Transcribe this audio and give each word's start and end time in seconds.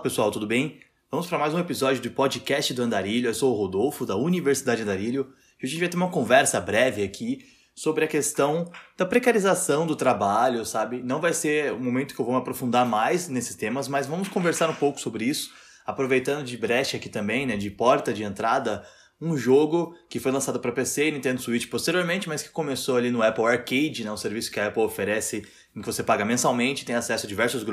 pessoal, 0.00 0.30
tudo 0.30 0.46
bem? 0.46 0.80
Vamos 1.10 1.26
para 1.26 1.38
mais 1.38 1.52
um 1.52 1.58
episódio 1.58 2.02
do 2.02 2.10
podcast 2.10 2.72
do 2.72 2.82
Andarilho. 2.82 3.28
Eu 3.28 3.34
sou 3.34 3.52
o 3.52 3.56
Rodolfo, 3.56 4.06
da 4.06 4.16
Universidade 4.16 4.80
Andarilho. 4.80 5.34
E 5.60 5.66
hoje 5.66 5.66
a 5.66 5.66
gente 5.66 5.80
vai 5.80 5.88
ter 5.90 5.96
uma 5.98 6.10
conversa 6.10 6.58
breve 6.58 7.02
aqui 7.02 7.44
sobre 7.74 8.06
a 8.06 8.08
questão 8.08 8.70
da 8.96 9.04
precarização 9.04 9.86
do 9.86 9.94
trabalho, 9.94 10.64
sabe? 10.64 11.02
Não 11.02 11.20
vai 11.20 11.34
ser 11.34 11.74
o 11.74 11.78
momento 11.78 12.14
que 12.14 12.20
eu 12.20 12.24
vou 12.24 12.34
me 12.34 12.40
aprofundar 12.40 12.86
mais 12.86 13.28
nesses 13.28 13.54
temas, 13.56 13.88
mas 13.88 14.06
vamos 14.06 14.28
conversar 14.28 14.70
um 14.70 14.74
pouco 14.74 14.98
sobre 14.98 15.26
isso, 15.26 15.52
aproveitando 15.84 16.46
de 16.46 16.56
brecha 16.56 16.96
aqui 16.96 17.10
também, 17.10 17.44
né, 17.44 17.58
de 17.58 17.70
porta 17.70 18.10
de 18.10 18.22
entrada, 18.22 18.82
um 19.20 19.36
jogo 19.36 19.94
que 20.08 20.18
foi 20.18 20.32
lançado 20.32 20.58
para 20.60 20.72
PC 20.72 21.08
e 21.08 21.12
Nintendo 21.12 21.42
Switch 21.42 21.68
posteriormente, 21.68 22.26
mas 22.26 22.42
que 22.42 22.48
começou 22.48 22.96
ali 22.96 23.10
no 23.10 23.22
Apple 23.22 23.44
Arcade, 23.44 24.02
né, 24.02 24.10
um 24.10 24.16
serviço 24.16 24.50
que 24.50 24.58
a 24.58 24.68
Apple 24.68 24.82
oferece 24.82 25.46
em 25.74 25.80
que 25.80 25.86
você 25.86 26.02
paga 26.02 26.24
mensalmente, 26.24 26.84
tem 26.84 26.94
acesso 26.94 27.26
a 27.26 27.28
diversos 27.28 27.64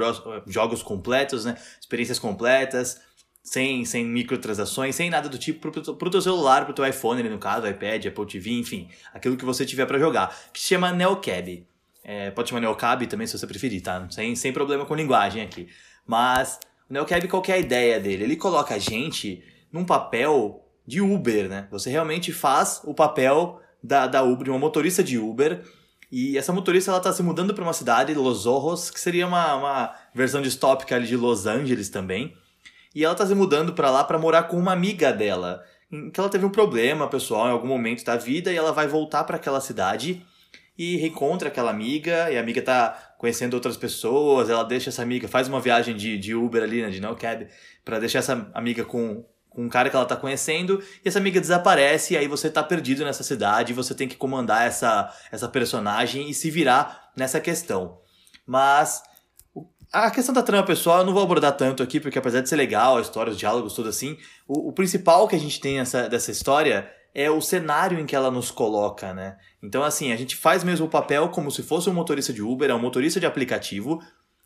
jogos 0.45 0.83
completos, 0.83 1.45
né, 1.45 1.57
experiências 1.79 2.19
completas, 2.19 3.01
sem, 3.43 3.85
sem 3.85 4.05
microtransações, 4.05 4.95
sem 4.95 5.09
nada 5.09 5.29
do 5.29 5.37
tipo 5.37 5.71
pro, 5.71 5.95
pro 5.95 6.09
teu 6.09 6.21
celular, 6.21 6.65
pro 6.65 6.73
teu 6.73 6.85
iPhone, 6.85 7.23
no 7.23 7.39
caso, 7.39 7.65
iPad, 7.65 8.05
Apple 8.05 8.25
TV, 8.25 8.51
enfim, 8.51 8.89
aquilo 9.13 9.37
que 9.37 9.45
você 9.45 9.65
tiver 9.65 9.85
para 9.85 9.97
jogar, 9.97 10.35
que 10.51 10.59
se 10.59 10.67
chama 10.67 10.91
Neocab. 10.91 11.65
É, 12.03 12.31
pode 12.31 12.49
chamar 12.49 12.61
Neocab 12.61 13.05
também 13.07 13.25
se 13.25 13.37
você 13.37 13.47
preferir, 13.47 13.81
tá? 13.81 14.07
Sem, 14.09 14.35
sem 14.35 14.53
problema 14.53 14.85
com 14.85 14.95
linguagem 14.95 15.41
aqui. 15.41 15.67
Mas 16.05 16.59
o 16.89 16.93
Neocab, 16.93 17.27
qual 17.27 17.43
é 17.47 17.53
a 17.53 17.57
ideia 17.57 17.99
dele? 17.99 18.23
Ele 18.23 18.35
coloca 18.35 18.75
a 18.75 18.79
gente 18.79 19.43
num 19.71 19.85
papel 19.85 20.65
de 20.85 21.01
Uber, 21.01 21.49
né? 21.49 21.67
Você 21.69 21.89
realmente 21.89 22.31
faz 22.31 22.81
o 22.85 22.93
papel 22.93 23.61
da, 23.83 24.07
da 24.07 24.23
Uber, 24.23 24.45
de 24.45 24.49
uma 24.49 24.59
motorista 24.59 25.03
de 25.03 25.17
Uber, 25.17 25.63
e 26.11 26.37
essa 26.37 26.53
motorista 26.53 26.91
ela 26.91 26.99
tá 26.99 27.11
se 27.11 27.21
mudando 27.21 27.53
para 27.53 27.63
uma 27.63 27.73
cidade, 27.73 28.13
Los 28.13 28.45
Ojos, 28.45 28.89
que 28.89 28.99
seria 28.99 29.27
uma, 29.27 29.55
uma 29.55 29.95
versão 30.13 30.41
distópica 30.41 30.95
ali 30.95 31.05
de 31.05 31.17
Los 31.17 31.45
Angeles 31.45 31.89
também. 31.89 32.33
E 32.95 33.03
ela 33.03 33.13
tá 33.13 33.25
se 33.25 33.35
mudando 33.35 33.73
para 33.73 33.91
lá 33.91 34.03
para 34.03 34.17
morar 34.17 34.43
com 34.43 34.57
uma 34.57 34.71
amiga 34.71 35.11
dela. 35.11 35.63
Que 36.13 36.19
ela 36.19 36.29
teve 36.29 36.45
um 36.45 36.49
problema 36.49 37.07
pessoal 37.07 37.47
em 37.47 37.51
algum 37.51 37.67
momento 37.67 38.03
da 38.03 38.15
vida 38.15 38.51
e 38.51 38.55
ela 38.55 38.71
vai 38.71 38.87
voltar 38.87 39.23
para 39.25 39.35
aquela 39.35 39.59
cidade 39.59 40.25
e 40.77 40.95
reencontra 40.97 41.47
aquela 41.47 41.71
amiga, 41.71 42.31
e 42.31 42.37
a 42.37 42.39
amiga 42.39 42.61
tá 42.61 43.15
conhecendo 43.17 43.55
outras 43.55 43.75
pessoas, 43.75 44.49
ela 44.49 44.63
deixa 44.63 44.89
essa 44.89 45.01
amiga, 45.01 45.27
faz 45.27 45.47
uma 45.47 45.59
viagem 45.59 45.95
de, 45.95 46.17
de 46.19 46.35
Uber 46.35 46.61
ali, 46.61 46.83
né, 46.83 46.89
de 46.91 47.01
no 47.01 47.15
cab, 47.15 47.47
para 47.83 47.97
deixar 47.97 48.19
essa 48.19 48.51
amiga 48.53 48.85
com, 48.85 49.25
com 49.57 49.63
um 49.63 49.69
cara 49.69 49.89
que 49.89 49.95
ela 49.95 50.05
tá 50.05 50.15
conhecendo, 50.15 50.83
e 51.03 51.07
essa 51.09 51.17
amiga 51.17 51.41
desaparece, 51.41 52.13
e 52.13 52.17
aí 52.17 52.27
você 52.27 52.47
tá 52.47 52.61
perdido 52.61 53.03
nessa 53.03 53.23
cidade, 53.23 53.73
você 53.73 53.95
tem 53.95 54.07
que 54.07 54.15
comandar 54.15 54.67
essa, 54.67 55.11
essa 55.31 55.47
personagem 55.47 56.29
e 56.29 56.33
se 56.33 56.51
virar 56.51 57.09
nessa 57.17 57.39
questão. 57.39 57.97
Mas 58.45 59.01
a 59.91 60.11
questão 60.11 60.31
da 60.31 60.43
trama 60.43 60.63
pessoal 60.63 60.99
eu 60.99 61.05
não 61.05 61.13
vou 61.13 61.23
abordar 61.23 61.53
tanto 61.53 61.81
aqui, 61.81 61.99
porque 61.99 62.19
apesar 62.19 62.41
de 62.41 62.49
ser 62.49 62.55
legal, 62.55 62.99
a 62.99 63.01
história, 63.01 63.31
os 63.31 63.37
diálogos, 63.39 63.73
tudo 63.73 63.89
assim, 63.89 64.15
o, 64.47 64.69
o 64.69 64.73
principal 64.73 65.27
que 65.27 65.35
a 65.35 65.39
gente 65.39 65.59
tem 65.59 65.79
nessa, 65.79 66.07
dessa 66.07 66.29
história 66.29 66.87
é 67.15 67.31
o 67.31 67.41
cenário 67.41 67.99
em 67.99 68.05
que 68.05 68.15
ela 68.15 68.29
nos 68.29 68.51
coloca, 68.51 69.11
né? 69.11 69.37
Então, 69.63 69.81
assim, 69.81 70.11
a 70.11 70.15
gente 70.15 70.35
faz 70.35 70.63
mesmo 70.63 70.85
o 70.85 70.89
papel 70.89 71.29
como 71.29 71.49
se 71.49 71.63
fosse 71.63 71.89
um 71.89 71.93
motorista 71.93 72.31
de 72.31 72.43
Uber, 72.43 72.69
é 72.69 72.75
um 72.75 72.79
motorista 72.79 73.19
de 73.19 73.25
aplicativo, 73.25 73.99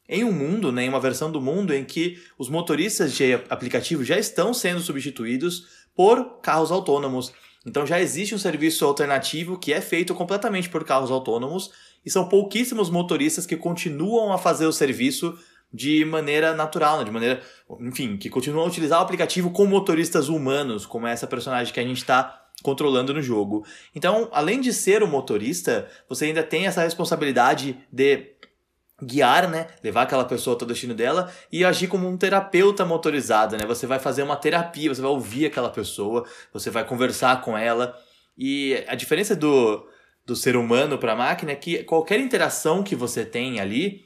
em 0.08 0.24
um 0.24 0.32
mundo, 0.32 0.72
né, 0.72 0.86
em 0.86 0.90
uma 0.90 1.00
versão 1.00 1.32
do 1.32 1.42
mundo 1.42 1.74
em 1.74 1.86
que 1.86 2.22
os 2.38 2.50
motoristas 2.50 3.14
de 3.14 3.34
aplicativo 3.50 4.04
já 4.04 4.18
estão 4.18 4.54
sendo 4.54 4.82
substituídos 4.82 5.68
por 5.96 6.40
carros 6.42 6.72
autônomos. 6.72 7.32
Então 7.66 7.86
já 7.86 8.00
existe 8.00 8.34
um 8.34 8.40
serviço 8.40 8.86
alternativo 8.86 9.58
que 9.58 9.72
é 9.72 9.80
feito 9.80 10.14
completamente 10.16 10.70
por 10.70 10.84
carros 10.84 11.12
autônomos 11.12 11.72
e 12.06 12.10
são 12.10 12.28
pouquíssimos 12.28 12.90
motoristas 12.90 13.46
que 13.46 13.56
continuam 13.56 14.34
a 14.34 14.38
fazer 14.38 14.66
o 14.66 14.72
serviço 14.72 15.38
de 15.74 16.04
maneira 16.04 16.54
natural, 16.54 17.00
né? 17.00 17.06
de 17.06 17.12
maneira, 17.12 17.42
enfim, 17.80 18.18
que 18.18 18.30
continuam 18.30 18.66
a 18.66 18.68
utilizar 18.68 19.00
o 19.00 19.04
aplicativo 19.04 19.52
com 19.52 19.66
motoristas 19.66 20.28
humanos, 20.28 20.86
como 20.86 21.08
é 21.08 21.14
essa 21.14 21.28
personagem 21.28 21.74
que 21.74 21.80
a 21.80 21.84
gente 21.84 21.98
está 21.98 22.42
controlando 22.62 23.14
no 23.14 23.22
jogo. 23.22 23.66
Então, 23.96 24.28
além 24.32 24.60
de 24.60 24.74
ser 24.74 25.02
o 25.02 25.08
motorista, 25.08 25.88
você 26.10 26.26
ainda 26.26 26.44
tem 26.44 26.68
essa 26.68 26.84
responsabilidade 26.84 27.78
de 27.92 28.32
guiar, 29.02 29.50
né, 29.50 29.68
levar 29.84 30.04
aquela 30.04 30.26
pessoa 30.26 30.56
até 30.56 30.66
o 30.66 30.68
destino 30.68 30.94
dela 30.94 31.32
e 31.52 31.66
agir 31.66 31.88
como 31.88 32.08
um 32.08 32.18
terapeuta 32.18 32.86
motorizado, 32.86 33.58
né? 33.58 33.66
Você 33.66 33.88
vai 33.88 34.00
fazer 34.00 34.24
uma 34.24 34.36
terapia, 34.36 34.94
você 34.94 35.02
vai 35.02 35.12
ouvir 35.12 35.48
aquela 35.48 35.70
pessoa, 35.70 36.26
você 36.54 36.70
vai 36.70 36.86
conversar 36.86 37.42
com 37.42 37.58
ela. 37.58 37.98
E 38.38 38.84
a 38.88 38.96
diferença 38.96 39.36
do 39.36 39.86
do 40.26 40.36
ser 40.36 40.56
humano 40.56 40.98
para 40.98 41.14
a 41.14 41.16
máquina 41.16 41.52
é 41.52 41.56
que 41.56 41.84
qualquer 41.84 42.20
interação 42.20 42.84
que 42.84 42.96
você 42.96 43.26
tem 43.26 43.60
ali, 43.60 44.06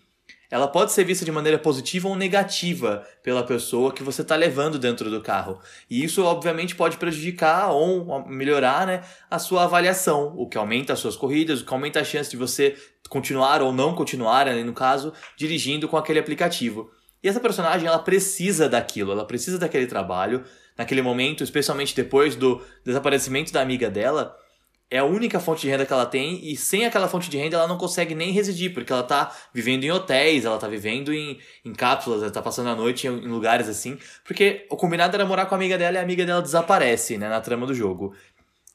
ela 0.56 0.70
pode 0.70 0.94
ser 0.94 1.04
vista 1.04 1.26
de 1.26 1.34
maneira 1.34 1.60
positiva 1.60 2.08
ou 2.08 2.16
negativa 2.16 3.06
pela 3.22 3.44
pessoa 3.44 3.92
que 3.92 4.02
você 4.02 4.22
está 4.22 4.38
levando 4.38 4.80
dentro 4.80 5.10
do 5.10 5.22
carro. 5.22 5.60
E 5.90 6.02
isso, 6.02 6.24
obviamente, 6.24 6.78
pode 6.78 6.96
prejudicar 6.96 7.72
ou 7.72 8.26
melhorar 8.26 8.88
né, 8.88 9.02
a 9.30 9.38
sua 9.38 9.66
avaliação, 9.66 10.34
o 10.38 10.48
que 10.48 10.58
aumenta 10.58 10.94
as 10.94 11.00
suas 11.00 11.18
corridas, 11.18 11.60
o 11.60 11.66
que 11.66 11.74
aumenta 11.74 12.00
a 12.00 12.06
chance 12.06 12.32
de 12.32 12.38
você 12.38 12.78
continuar 13.10 13.62
ou 13.62 13.74
não 13.74 13.94
continuar, 13.94 14.46
no 14.46 14.72
caso, 14.72 15.12
dirigindo 15.36 15.90
com 15.90 15.98
aquele 15.98 16.20
aplicativo. 16.20 16.90
E 17.22 17.28
essa 17.28 17.42
personagem, 17.42 17.86
ela 17.86 18.00
precisa 18.00 18.70
daquilo, 18.70 19.12
ela 19.12 19.26
precisa 19.26 19.58
daquele 19.58 19.88
trabalho, 19.88 20.46
naquele 20.78 21.02
momento, 21.02 21.44
especialmente 21.44 21.94
depois 21.94 22.34
do 22.34 22.62
desaparecimento 22.86 23.52
da 23.52 23.60
amiga 23.60 23.90
dela, 23.90 24.34
é 24.90 25.00
a 25.00 25.06
única 25.06 25.40
fonte 25.40 25.62
de 25.62 25.70
renda 25.70 25.86
que 25.86 25.92
ela 25.92 26.06
tem 26.06 26.40
e 26.48 26.56
sem 26.56 26.86
aquela 26.86 27.08
fonte 27.08 27.30
de 27.30 27.38
renda 27.38 27.58
ela 27.58 27.68
não 27.68 27.78
consegue 27.78 28.14
nem 28.14 28.32
residir, 28.32 28.74
porque 28.74 28.94
ela 28.94 29.04
tá 29.04 29.36
vivendo 29.54 29.84
em 29.84 29.92
hotéis, 29.92 30.46
ela 30.46 30.58
tá 30.58 30.68
vivendo 30.68 31.14
em, 31.14 31.40
em 31.64 31.74
cápsulas, 31.74 32.22
ela 32.22 32.32
tá 32.32 32.42
passando 32.42 32.70
a 32.70 32.76
noite 32.76 33.08
em, 33.08 33.12
em 33.12 33.28
lugares 33.28 33.68
assim, 33.68 33.98
porque 34.24 34.66
o 34.70 34.78
combinado 34.78 35.16
era 35.16 35.26
morar 35.26 35.48
com 35.48 35.56
a 35.56 35.58
amiga 35.58 35.78
dela 35.78 35.98
e 35.98 36.00
a 36.00 36.04
amiga 36.04 36.26
dela 36.26 36.42
desaparece, 36.42 37.18
né, 37.18 37.28
na 37.28 37.42
trama 37.42 37.66
do 37.66 37.74
jogo. 37.74 38.14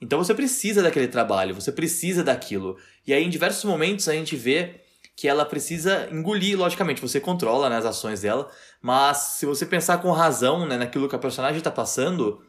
Então 0.00 0.18
você 0.18 0.34
precisa 0.34 0.82
daquele 0.82 1.08
trabalho, 1.08 1.54
você 1.54 1.70
precisa 1.70 2.24
daquilo. 2.24 2.76
E 3.06 3.12
aí 3.12 3.24
em 3.24 3.30
diversos 3.30 3.64
momentos 3.64 4.08
a 4.08 4.12
gente 4.12 4.34
vê 4.34 4.80
que 5.14 5.28
ela 5.28 5.44
precisa 5.44 6.08
engolir, 6.10 6.58
logicamente, 6.58 7.00
você 7.00 7.20
controla 7.20 7.68
né, 7.68 7.76
as 7.76 7.84
ações 7.84 8.22
dela, 8.22 8.50
mas 8.80 9.18
se 9.18 9.44
você 9.44 9.66
pensar 9.66 9.98
com 9.98 10.10
razão 10.10 10.66
né, 10.66 10.78
naquilo 10.78 11.08
que 11.08 11.14
a 11.14 11.18
personagem 11.18 11.58
está 11.58 11.70
passando, 11.70 12.42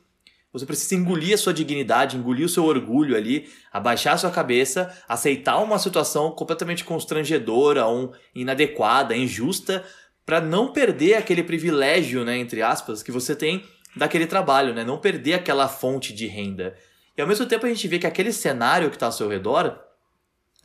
você 0.54 0.66
precisa 0.66 0.96
engolir 0.96 1.34
a 1.34 1.38
sua 1.38 1.54
dignidade, 1.54 2.18
engolir 2.18 2.46
o 2.46 2.50
seu 2.50 2.66
orgulho 2.66 3.16
ali, 3.16 3.50
abaixar 3.72 4.16
a 4.16 4.18
sua 4.18 4.32
cabeça, 4.32 4.94
aceitar 5.08 5.58
uma 5.60 5.80
situação 5.80 6.32
completamente 6.32 6.84
constrangedora, 6.84 7.88
um, 7.88 8.12
inadequada, 8.36 9.16
injusta, 9.16 9.84
para 10.26 10.42
não 10.42 10.72
perder 10.72 11.16
aquele 11.16 11.44
privilégio, 11.44 12.26
né, 12.26 12.38
entre 12.38 12.62
aspas, 12.62 13.02
que 13.02 13.12
você 13.12 13.36
tem 13.36 13.64
daquele 13.96 14.26
trabalho, 14.26 14.74
né? 14.74 14.84
Não 14.84 14.98
perder 14.98 15.34
aquela 15.34 15.68
fonte 15.68 16.14
de 16.14 16.28
renda. 16.28 16.76
E 17.18 17.22
ao 17.22 17.28
mesmo 17.28 17.46
tempo 17.46 17.66
a 17.66 17.70
gente 17.70 17.88
vê 17.88 18.00
que 18.00 18.08
aquele 18.08 18.32
cenário 18.32 18.90
que 18.90 18.96
está 18.96 19.08
ao 19.08 19.12
seu 19.12 19.28
redor, 19.28 19.78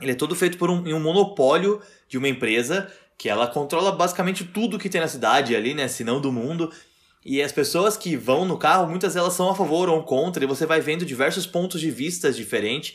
ele 0.01 0.13
é 0.13 0.15
todo 0.15 0.37
feito 0.37 0.59
por 0.59 0.71
um, 0.71 0.83
um 0.95 1.01
monopólio 1.01 1.81
de 2.09 2.19
uma 2.19 2.29
empresa 2.29 2.91
que 3.19 3.29
ela 3.29 3.47
controla 3.47 3.93
basicamente 3.93 4.45
tudo 4.45 4.79
que 4.79 4.89
tem 4.89 5.01
na 5.01 5.09
cidade 5.09 5.57
ali, 5.57 5.75
né? 5.75 5.89
Se 5.89 6.05
não 6.05 6.21
do 6.21 6.31
mundo. 6.31 6.71
E 7.29 7.43
as 7.43 7.51
pessoas 7.51 7.97
que 7.97 8.17
vão 8.17 8.45
no 8.45 8.57
carro, 8.57 8.89
muitas 8.89 9.15
delas 9.15 9.33
são 9.33 9.51
a 9.51 9.55
favor 9.55 9.89
ou 9.89 10.05
contra, 10.05 10.45
e 10.45 10.47
você 10.47 10.65
vai 10.65 10.81
vendo 10.81 11.05
diversos 11.05 11.45
pontos 11.45 11.81
de 11.81 11.91
vista 11.91 12.31
diferentes. 12.31 12.95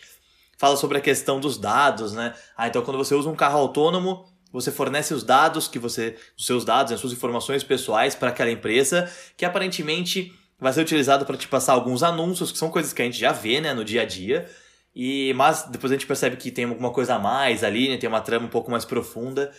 Fala 0.58 0.78
sobre 0.78 0.98
a 0.98 1.02
questão 1.02 1.38
dos 1.38 1.58
dados, 1.58 2.14
né? 2.14 2.34
Ah, 2.56 2.66
então 2.66 2.82
quando 2.82 2.98
você 2.98 3.14
usa 3.14 3.30
um 3.30 3.36
carro 3.36 3.60
autônomo, 3.60 4.24
você 4.50 4.72
fornece 4.72 5.14
os 5.14 5.22
dados 5.22 5.68
que 5.68 5.78
você, 5.78 6.16
os 6.38 6.46
seus 6.46 6.64
dados, 6.64 6.94
as 6.94 7.02
suas 7.02 7.12
informações 7.12 7.62
pessoais 7.62 8.16
para 8.16 8.30
aquela 8.30 8.50
empresa, 8.50 9.12
que 9.36 9.44
aparentemente 9.44 10.34
vai 10.58 10.72
ser 10.72 10.80
utilizado 10.80 11.26
para 11.26 11.36
te 11.36 11.50
passar 11.50 11.74
alguns 11.74 12.02
anúncios, 12.02 12.54
que 12.54 12.58
são 12.58 12.70
coisas 12.70 12.94
que 12.94 13.02
a 13.02 13.06
gente 13.06 13.20
já 13.20 13.34
vê, 13.34 13.60
né, 13.60 13.74
no 13.74 13.84
dia 13.84 14.04
a 14.04 14.06
dia. 14.06 14.50
E 14.96 15.34
mas 15.34 15.64
depois 15.64 15.92
a 15.92 15.96
gente 15.96 16.08
percebe 16.08 16.38
que 16.38 16.50
tem 16.52 16.64
alguma 16.64 16.92
coisa 16.92 17.16
a 17.16 17.20
mais 17.20 17.66
ali, 17.66 17.90
né, 17.90 17.98
tem 17.98 18.08
uma 18.08 18.22
trama 18.22 18.46
um 18.46 18.50
pouco 18.50 18.72
mais 18.72 18.86
profunda. 18.86 19.52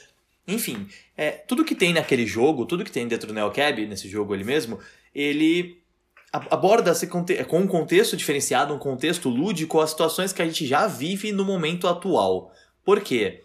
Enfim, 0.46 0.86
é, 1.16 1.30
tudo 1.30 1.64
que 1.64 1.74
tem 1.74 1.92
naquele 1.92 2.26
jogo, 2.26 2.66
tudo 2.66 2.84
que 2.84 2.90
tem 2.90 3.06
dentro 3.06 3.28
do 3.28 3.34
NeoCab, 3.34 3.86
nesse 3.86 4.08
jogo 4.08 4.34
ali 4.34 4.42
mesmo, 4.42 4.78
ele 5.14 5.80
aborda 6.32 6.92
com 7.46 7.58
um 7.58 7.66
contexto 7.66 8.16
diferenciado, 8.16 8.74
um 8.74 8.78
contexto 8.78 9.28
lúdico, 9.28 9.80
as 9.80 9.90
situações 9.90 10.32
que 10.32 10.40
a 10.40 10.46
gente 10.46 10.66
já 10.66 10.86
vive 10.86 11.30
no 11.30 11.44
momento 11.44 11.86
atual. 11.86 12.50
Por 12.84 13.00
quê? 13.00 13.42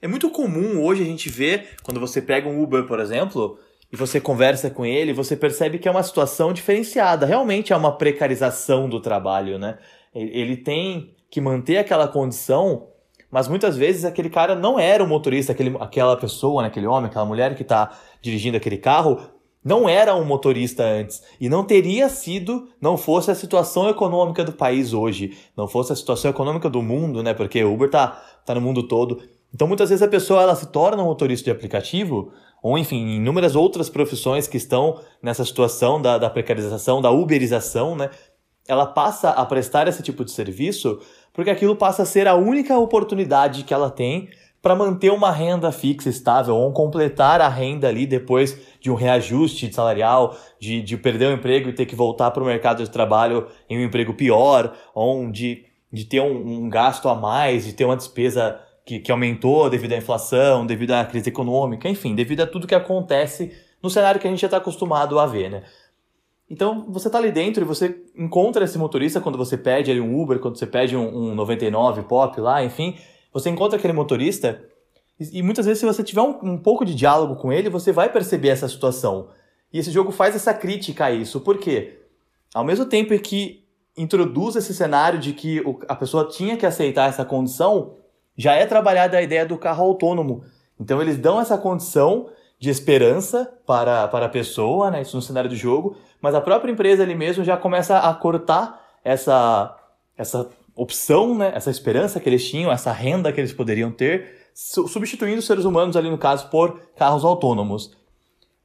É 0.00 0.06
muito 0.06 0.30
comum 0.30 0.84
hoje 0.84 1.02
a 1.02 1.06
gente 1.06 1.30
ver, 1.30 1.70
quando 1.82 1.98
você 1.98 2.20
pega 2.20 2.48
um 2.48 2.62
Uber, 2.62 2.84
por 2.86 3.00
exemplo, 3.00 3.58
e 3.90 3.96
você 3.96 4.20
conversa 4.20 4.68
com 4.68 4.84
ele, 4.84 5.14
você 5.14 5.34
percebe 5.34 5.78
que 5.78 5.88
é 5.88 5.90
uma 5.90 6.02
situação 6.02 6.52
diferenciada. 6.52 7.24
Realmente 7.24 7.72
é 7.72 7.76
uma 7.76 7.96
precarização 7.96 8.88
do 8.88 9.00
trabalho, 9.00 9.58
né? 9.58 9.78
Ele 10.14 10.56
tem 10.56 11.14
que 11.30 11.40
manter 11.40 11.78
aquela 11.78 12.06
condição 12.06 12.88
mas 13.30 13.48
muitas 13.48 13.76
vezes 13.76 14.04
aquele 14.04 14.30
cara 14.30 14.54
não 14.54 14.78
era 14.78 15.02
o 15.02 15.06
motorista, 15.06 15.52
aquele, 15.52 15.76
aquela 15.80 16.16
pessoa, 16.16 16.62
né, 16.62 16.68
aquele 16.68 16.86
homem, 16.86 17.10
aquela 17.10 17.24
mulher 17.24 17.54
que 17.54 17.62
está 17.62 17.90
dirigindo 18.22 18.56
aquele 18.56 18.78
carro, 18.78 19.20
não 19.64 19.88
era 19.88 20.14
um 20.14 20.24
motorista 20.24 20.84
antes. 20.84 21.22
E 21.40 21.48
não 21.48 21.64
teria 21.64 22.08
sido, 22.08 22.68
não 22.80 22.96
fosse 22.96 23.32
a 23.32 23.34
situação 23.34 23.88
econômica 23.88 24.44
do 24.44 24.52
país 24.52 24.92
hoje, 24.92 25.36
não 25.56 25.66
fosse 25.66 25.92
a 25.92 25.96
situação 25.96 26.30
econômica 26.30 26.70
do 26.70 26.80
mundo, 26.80 27.20
né? 27.20 27.34
Porque 27.34 27.64
o 27.64 27.74
Uber 27.74 27.90
tá, 27.90 28.22
tá 28.44 28.54
no 28.54 28.60
mundo 28.60 28.84
todo. 28.84 29.20
Então 29.52 29.66
muitas 29.66 29.88
vezes 29.88 30.02
a 30.02 30.08
pessoa 30.08 30.40
ela 30.40 30.54
se 30.54 30.66
torna 30.66 31.02
um 31.02 31.06
motorista 31.06 31.46
de 31.46 31.50
aplicativo 31.50 32.32
ou 32.62 32.78
enfim, 32.78 33.16
inúmeras 33.16 33.54
outras 33.54 33.88
profissões 33.88 34.46
que 34.46 34.56
estão 34.56 35.00
nessa 35.22 35.44
situação 35.44 36.00
da, 36.00 36.18
da 36.18 36.30
precarização, 36.30 37.00
da 37.00 37.10
uberização, 37.10 37.96
né? 37.96 38.10
Ela 38.68 38.86
passa 38.86 39.30
a 39.30 39.44
prestar 39.46 39.86
esse 39.88 40.02
tipo 40.02 40.24
de 40.24 40.30
serviço 40.30 41.00
porque 41.36 41.50
aquilo 41.50 41.76
passa 41.76 42.02
a 42.02 42.06
ser 42.06 42.26
a 42.26 42.34
única 42.34 42.76
oportunidade 42.78 43.62
que 43.62 43.74
ela 43.74 43.90
tem 43.90 44.30
para 44.62 44.74
manter 44.74 45.12
uma 45.12 45.30
renda 45.30 45.70
fixa 45.70 46.08
estável 46.08 46.56
ou 46.56 46.72
completar 46.72 47.42
a 47.42 47.48
renda 47.48 47.86
ali 47.88 48.06
depois 48.06 48.58
de 48.80 48.90
um 48.90 48.94
reajuste 48.94 49.70
salarial, 49.72 50.34
de, 50.58 50.80
de 50.80 50.96
perder 50.96 51.28
o 51.28 51.32
emprego 51.34 51.68
e 51.68 51.74
ter 51.74 51.84
que 51.84 51.94
voltar 51.94 52.30
para 52.30 52.42
o 52.42 52.46
mercado 52.46 52.82
de 52.82 52.90
trabalho 52.90 53.46
em 53.68 53.78
um 53.78 53.82
emprego 53.82 54.14
pior, 54.14 54.74
ou 54.94 55.30
de, 55.30 55.66
de 55.92 56.06
ter 56.06 56.22
um, 56.22 56.64
um 56.64 56.70
gasto 56.70 57.06
a 57.08 57.14
mais, 57.14 57.66
de 57.66 57.74
ter 57.74 57.84
uma 57.84 57.96
despesa 57.96 58.58
que, 58.84 58.98
que 58.98 59.12
aumentou 59.12 59.68
devido 59.68 59.92
à 59.92 59.98
inflação, 59.98 60.64
devido 60.64 60.92
à 60.92 61.04
crise 61.04 61.28
econômica, 61.28 61.86
enfim, 61.86 62.14
devido 62.14 62.40
a 62.40 62.46
tudo 62.46 62.66
que 62.66 62.74
acontece 62.74 63.52
no 63.82 63.90
cenário 63.90 64.18
que 64.18 64.26
a 64.26 64.30
gente 64.30 64.40
já 64.40 64.46
está 64.46 64.56
acostumado 64.56 65.20
a 65.20 65.26
ver, 65.26 65.50
né? 65.50 65.62
Então, 66.48 66.86
você 66.88 67.08
está 67.08 67.18
ali 67.18 67.32
dentro 67.32 67.62
e 67.62 67.66
você 67.66 68.04
encontra 68.16 68.64
esse 68.64 68.78
motorista 68.78 69.20
quando 69.20 69.36
você 69.36 69.56
pede 69.56 69.90
ali 69.90 70.00
um 70.00 70.20
Uber, 70.20 70.38
quando 70.38 70.56
você 70.56 70.66
pede 70.66 70.96
um, 70.96 71.30
um 71.30 71.34
99 71.34 72.02
Pop 72.02 72.40
lá, 72.40 72.64
enfim, 72.64 72.96
você 73.32 73.50
encontra 73.50 73.76
aquele 73.76 73.92
motorista 73.92 74.62
e, 75.18 75.38
e 75.38 75.42
muitas 75.42 75.66
vezes, 75.66 75.80
se 75.80 75.86
você 75.86 76.02
tiver 76.02 76.22
um, 76.22 76.38
um, 76.42 76.58
pouco 76.58 76.84
de 76.84 76.94
diálogo 76.94 77.36
com 77.36 77.52
ele, 77.52 77.68
você 77.68 77.92
vai 77.92 78.10
perceber 78.10 78.48
essa 78.48 78.68
situação. 78.68 79.28
E 79.72 79.78
esse 79.78 79.90
jogo 79.90 80.12
faz 80.12 80.34
essa 80.34 80.54
crítica 80.54 81.06
a 81.06 81.10
isso. 81.10 81.40
Por 81.40 81.58
quê? 81.58 82.00
Ao 82.54 82.64
mesmo 82.64 82.86
tempo 82.86 83.18
que 83.18 83.64
introduz 83.96 84.56
esse 84.56 84.74
cenário 84.74 85.18
de 85.18 85.32
que 85.32 85.60
o, 85.60 85.78
a 85.88 85.94
pessoa 85.94 86.28
tinha 86.28 86.56
que 86.56 86.66
aceitar 86.66 87.08
essa 87.08 87.24
condição, 87.24 87.94
já 88.36 88.52
é 88.52 88.66
trabalhada 88.66 89.16
a 89.16 89.22
ideia 89.22 89.46
do 89.46 89.56
carro 89.56 89.84
autônomo. 89.84 90.44
Então, 90.78 91.00
eles 91.00 91.16
dão 91.16 91.40
essa 91.40 91.56
condição 91.56 92.28
de 92.58 92.70
esperança 92.70 93.52
para, 93.66 94.08
para 94.08 94.26
a 94.26 94.28
pessoa, 94.28 94.90
né? 94.90 95.02
Isso 95.02 95.16
no 95.16 95.22
cenário 95.22 95.50
do 95.50 95.56
jogo, 95.56 95.96
mas 96.20 96.34
a 96.34 96.40
própria 96.40 96.72
empresa 96.72 97.02
ali 97.02 97.14
mesmo 97.14 97.44
já 97.44 97.56
começa 97.56 97.98
a 97.98 98.14
cortar 98.14 98.80
essa, 99.04 99.76
essa 100.16 100.48
opção, 100.74 101.34
né, 101.34 101.52
essa 101.54 101.70
esperança 101.70 102.20
que 102.20 102.28
eles 102.28 102.48
tinham, 102.48 102.70
essa 102.70 102.92
renda 102.92 103.32
que 103.32 103.40
eles 103.40 103.52
poderiam 103.52 103.90
ter, 103.90 104.48
substituindo 104.54 105.38
os 105.38 105.46
seres 105.46 105.64
humanos 105.64 105.96
ali 105.96 106.10
no 106.10 106.18
caso 106.18 106.48
por 106.48 106.80
carros 106.96 107.24
autônomos. 107.24 107.96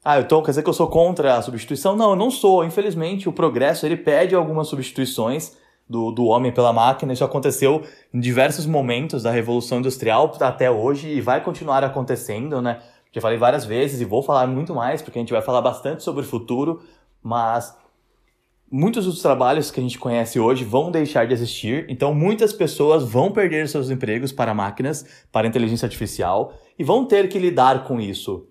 Ah, 0.04 0.20
então 0.20 0.42
quer 0.42 0.52
dizer 0.52 0.64
que 0.64 0.70
eu 0.70 0.74
sou 0.74 0.88
contra 0.88 1.38
a 1.38 1.42
substituição? 1.42 1.96
Não, 1.96 2.12
eu 2.12 2.16
não 2.16 2.32
sou. 2.32 2.66
Infelizmente, 2.66 3.30
o 3.30 3.34
progresso 3.34 3.86
ele 3.86 3.96
pede 3.96 4.34
algumas 4.34 4.68
substituições 4.68 5.56
do, 5.88 6.12
do 6.12 6.26
homem 6.26 6.52
pela 6.52 6.74
máquina. 6.74 7.14
Isso 7.14 7.24
aconteceu 7.24 7.84
em 8.12 8.20
diversos 8.20 8.66
momentos 8.66 9.22
da 9.22 9.30
Revolução 9.30 9.78
Industrial 9.78 10.36
até 10.40 10.72
hoje 10.72 11.08
e 11.08 11.22
vai 11.22 11.44
continuar 11.44 11.84
acontecendo, 11.84 12.62
né? 12.62 12.80
Já 13.12 13.20
falei 13.22 13.38
várias 13.38 13.66
vezes 13.66 14.00
e 14.00 14.06
vou 14.06 14.24
falar 14.24 14.48
muito 14.48 14.74
mais, 14.74 15.02
porque 15.02 15.20
a 15.20 15.22
gente 15.22 15.34
vai 15.34 15.42
falar 15.42 15.62
bastante 15.62 16.04
sobre 16.04 16.22
o 16.22 16.28
futuro, 16.28 16.82
mas 17.22 17.78
muitos 18.72 19.06
dos 19.06 19.22
trabalhos 19.22 19.70
que 19.70 19.82
a 19.82 19.84
gente 19.84 20.00
conhece 20.00 20.40
hoje 20.40 20.64
vão 20.64 20.90
deixar 20.90 21.28
de 21.28 21.34
existir, 21.34 21.86
então 21.90 22.14
muitas 22.14 22.54
pessoas 22.54 23.04
vão 23.04 23.32
perder 23.32 23.68
seus 23.68 23.90
empregos 23.90 24.32
para 24.32 24.54
máquinas, 24.54 25.06
para 25.30 25.46
inteligência 25.46 25.86
artificial 25.86 26.54
e 26.80 26.84
vão 26.84 27.06
ter 27.06 27.28
que 27.28 27.38
lidar 27.38 27.84
com 27.84 28.00
isso. 28.00 28.48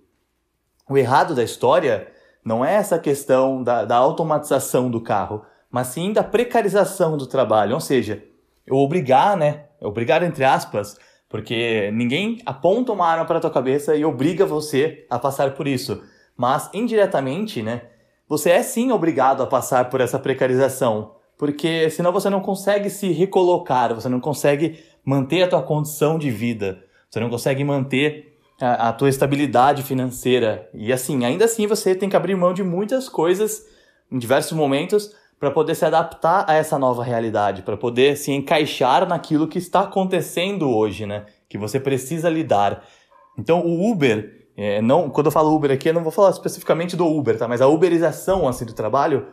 O 0.88 0.98
errado 0.98 1.34
da 1.34 1.42
história 1.42 2.08
não 2.44 2.62
é 2.62 2.74
essa 2.74 2.98
questão 2.98 3.62
da, 3.62 3.84
da 3.86 3.96
automatização 3.96 4.90
do 4.90 5.00
carro, 5.00 5.42
mas 5.70 5.86
sim 5.86 6.12
da 6.12 6.22
precarização 6.22 7.16
do 7.16 7.26
trabalho, 7.26 7.74
ou 7.74 7.80
seja, 7.80 8.22
eu 8.66 8.76
obrigar, 8.76 9.36
né? 9.36 9.66
Obrigar 9.80 10.22
entre 10.22 10.44
aspas, 10.44 10.98
porque 11.30 11.90
ninguém 11.94 12.42
aponta 12.44 12.92
uma 12.92 13.06
arma 13.06 13.24
para 13.24 13.38
a 13.38 13.40
tua 13.40 13.50
cabeça 13.50 13.96
e 13.96 14.04
obriga 14.04 14.44
você 14.44 15.06
a 15.08 15.18
passar 15.18 15.54
por 15.54 15.66
isso, 15.66 16.02
mas 16.36 16.68
indiretamente, 16.74 17.62
né? 17.62 17.82
você 18.30 18.50
é 18.50 18.62
sim 18.62 18.92
obrigado 18.92 19.42
a 19.42 19.46
passar 19.46 19.90
por 19.90 20.00
essa 20.00 20.16
precarização, 20.16 21.16
porque 21.36 21.90
senão 21.90 22.12
você 22.12 22.30
não 22.30 22.40
consegue 22.40 22.88
se 22.88 23.10
recolocar, 23.10 23.92
você 23.92 24.08
não 24.08 24.20
consegue 24.20 24.78
manter 25.04 25.42
a 25.42 25.48
tua 25.48 25.62
condição 25.62 26.16
de 26.16 26.30
vida, 26.30 26.80
você 27.10 27.18
não 27.18 27.28
consegue 27.28 27.64
manter 27.64 28.38
a, 28.60 28.90
a 28.90 28.92
tua 28.92 29.08
estabilidade 29.08 29.82
financeira. 29.82 30.70
E 30.72 30.92
assim, 30.92 31.24
ainda 31.24 31.46
assim 31.46 31.66
você 31.66 31.92
tem 31.92 32.08
que 32.08 32.14
abrir 32.14 32.36
mão 32.36 32.54
de 32.54 32.62
muitas 32.62 33.08
coisas 33.08 33.66
em 34.12 34.16
diversos 34.16 34.52
momentos 34.52 35.12
para 35.40 35.50
poder 35.50 35.75
se 35.75 35.84
adaptar 35.84 36.44
a 36.46 36.54
essa 36.54 36.78
nova 36.78 37.02
realidade, 37.02 37.62
para 37.62 37.76
poder 37.76 38.16
se 38.16 38.31
encaixar 38.31 39.08
naquilo 39.08 39.48
que 39.48 39.58
está 39.58 39.81
acontecendo 39.81 40.70
hoje, 40.70 41.06
né? 41.06 41.25
Que 41.48 41.58
você 41.58 41.81
precisa 41.81 42.28
lidar. 42.28 42.84
Então, 43.38 43.60
o 43.60 43.90
Uber 43.90 44.38
é, 44.62 44.82
não, 44.82 45.08
quando 45.08 45.26
eu 45.26 45.32
falo 45.32 45.54
Uber 45.54 45.70
aqui, 45.70 45.88
eu 45.88 45.94
não 45.94 46.02
vou 46.02 46.12
falar 46.12 46.28
especificamente 46.28 46.94
do 46.94 47.06
Uber, 47.06 47.38
tá? 47.38 47.48
Mas 47.48 47.62
a 47.62 47.66
uberização 47.66 48.46
assim, 48.46 48.66
do 48.66 48.75
trabalho, 48.75 49.26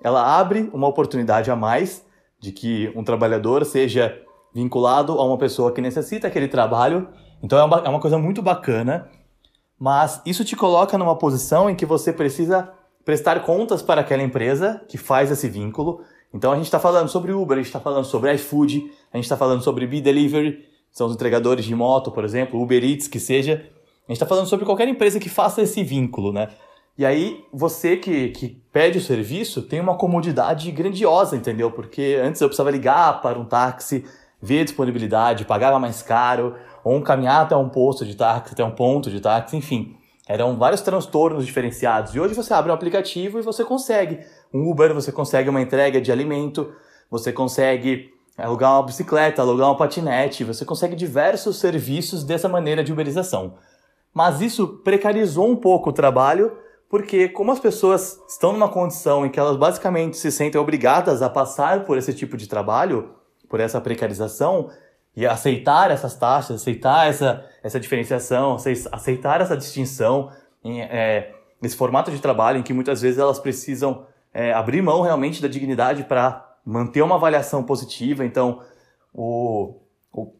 ela 0.00 0.38
abre 0.38 0.70
uma 0.72 0.86
oportunidade 0.86 1.50
a 1.50 1.56
mais 1.56 2.06
de 2.38 2.52
que 2.52 2.92
um 2.94 3.02
trabalhador 3.02 3.64
seja 3.64 4.16
vinculado 4.54 5.14
a 5.14 5.24
uma 5.24 5.36
pessoa 5.36 5.72
que 5.72 5.80
necessita 5.80 6.28
aquele 6.28 6.46
trabalho. 6.46 7.08
Então 7.42 7.58
é 7.58 7.64
uma, 7.64 7.82
é 7.86 7.88
uma 7.88 7.98
coisa 7.98 8.16
muito 8.18 8.40
bacana, 8.40 9.10
mas 9.76 10.22
isso 10.24 10.44
te 10.44 10.54
coloca 10.54 10.96
numa 10.96 11.18
posição 11.18 11.68
em 11.68 11.74
que 11.74 11.84
você 11.84 12.12
precisa 12.12 12.72
prestar 13.08 13.40
contas 13.40 13.80
para 13.80 14.02
aquela 14.02 14.22
empresa 14.22 14.82
que 14.86 14.98
faz 14.98 15.30
esse 15.30 15.48
vínculo. 15.48 16.02
Então 16.30 16.52
a 16.52 16.56
gente 16.56 16.66
está 16.66 16.78
falando 16.78 17.08
sobre 17.08 17.32
Uber, 17.32 17.54
a 17.54 17.56
gente 17.56 17.68
está 17.68 17.80
falando 17.80 18.04
sobre 18.04 18.34
iFood, 18.34 18.92
a 19.10 19.16
gente 19.16 19.24
está 19.24 19.34
falando 19.34 19.62
sobre 19.62 19.86
B-Delivery, 19.86 20.62
são 20.92 21.06
os 21.06 21.14
entregadores 21.14 21.64
de 21.64 21.74
moto, 21.74 22.10
por 22.10 22.22
exemplo, 22.22 22.60
Uber 22.60 22.84
Eats, 22.84 23.08
que 23.08 23.18
seja. 23.18 23.54
A 23.54 24.12
gente 24.12 24.16
está 24.16 24.26
falando 24.26 24.46
sobre 24.46 24.66
qualquer 24.66 24.86
empresa 24.88 25.18
que 25.18 25.30
faça 25.30 25.62
esse 25.62 25.82
vínculo, 25.82 26.34
né? 26.34 26.48
E 26.98 27.06
aí, 27.06 27.42
você 27.50 27.96
que, 27.96 28.28
que 28.28 28.60
pede 28.70 28.98
o 28.98 29.00
serviço 29.00 29.62
tem 29.62 29.80
uma 29.80 29.96
comodidade 29.96 30.70
grandiosa, 30.70 31.34
entendeu? 31.34 31.70
Porque 31.70 32.20
antes 32.22 32.42
eu 32.42 32.48
precisava 32.48 32.70
ligar 32.70 33.22
para 33.22 33.38
um 33.38 33.44
táxi, 33.46 34.04
ver 34.38 34.60
a 34.60 34.64
disponibilidade, 34.64 35.46
pagava 35.46 35.78
mais 35.78 36.02
caro, 36.02 36.56
ou 36.84 37.00
caminhar 37.00 37.46
até 37.46 37.56
um 37.56 37.70
posto 37.70 38.04
de 38.04 38.14
táxi, 38.14 38.52
até 38.52 38.62
um 38.62 38.70
ponto 38.70 39.10
de 39.10 39.18
táxi, 39.18 39.56
enfim. 39.56 39.97
Eram 40.28 40.58
vários 40.58 40.82
transtornos 40.82 41.46
diferenciados. 41.46 42.14
E 42.14 42.20
hoje 42.20 42.34
você 42.34 42.52
abre 42.52 42.70
um 42.70 42.74
aplicativo 42.74 43.38
e 43.38 43.42
você 43.42 43.64
consegue. 43.64 44.20
Um 44.52 44.70
Uber, 44.70 44.92
você 44.92 45.10
consegue 45.10 45.48
uma 45.48 45.62
entrega 45.62 46.02
de 46.02 46.12
alimento, 46.12 46.70
você 47.10 47.32
consegue 47.32 48.12
alugar 48.36 48.72
uma 48.72 48.82
bicicleta, 48.82 49.40
alugar 49.40 49.72
um 49.72 49.76
patinete, 49.76 50.44
você 50.44 50.66
consegue 50.66 50.94
diversos 50.94 51.58
serviços 51.58 52.22
dessa 52.22 52.46
maneira 52.46 52.84
de 52.84 52.92
uberização. 52.92 53.54
Mas 54.12 54.42
isso 54.42 54.68
precarizou 54.84 55.48
um 55.48 55.56
pouco 55.56 55.88
o 55.88 55.92
trabalho, 55.94 56.58
porque 56.90 57.28
como 57.28 57.50
as 57.50 57.58
pessoas 57.58 58.20
estão 58.28 58.52
numa 58.52 58.68
condição 58.68 59.24
em 59.24 59.30
que 59.30 59.40
elas 59.40 59.56
basicamente 59.56 60.18
se 60.18 60.30
sentem 60.30 60.60
obrigadas 60.60 61.22
a 61.22 61.30
passar 61.30 61.84
por 61.84 61.96
esse 61.96 62.12
tipo 62.12 62.36
de 62.36 62.46
trabalho, 62.46 63.14
por 63.48 63.60
essa 63.60 63.80
precarização, 63.80 64.68
e 65.18 65.26
aceitar 65.26 65.90
essas 65.90 66.14
taxas, 66.14 66.60
aceitar 66.60 67.08
essa, 67.08 67.44
essa 67.62 67.80
diferenciação, 67.80 68.56
aceitar 68.92 69.40
essa 69.40 69.56
distinção, 69.56 70.30
em, 70.64 70.80
é, 70.82 71.34
formato 71.76 72.10
de 72.10 72.20
trabalho 72.20 72.58
em 72.58 72.62
que 72.62 72.72
muitas 72.72 73.02
vezes 73.02 73.18
elas 73.18 73.40
precisam 73.40 74.06
é, 74.32 74.52
abrir 74.52 74.80
mão 74.80 75.02
realmente 75.02 75.42
da 75.42 75.48
dignidade 75.48 76.04
para 76.04 76.56
manter 76.64 77.02
uma 77.02 77.16
avaliação 77.16 77.64
positiva. 77.64 78.24
Então, 78.24 78.62
o, 79.12 79.80
o, 80.12 80.32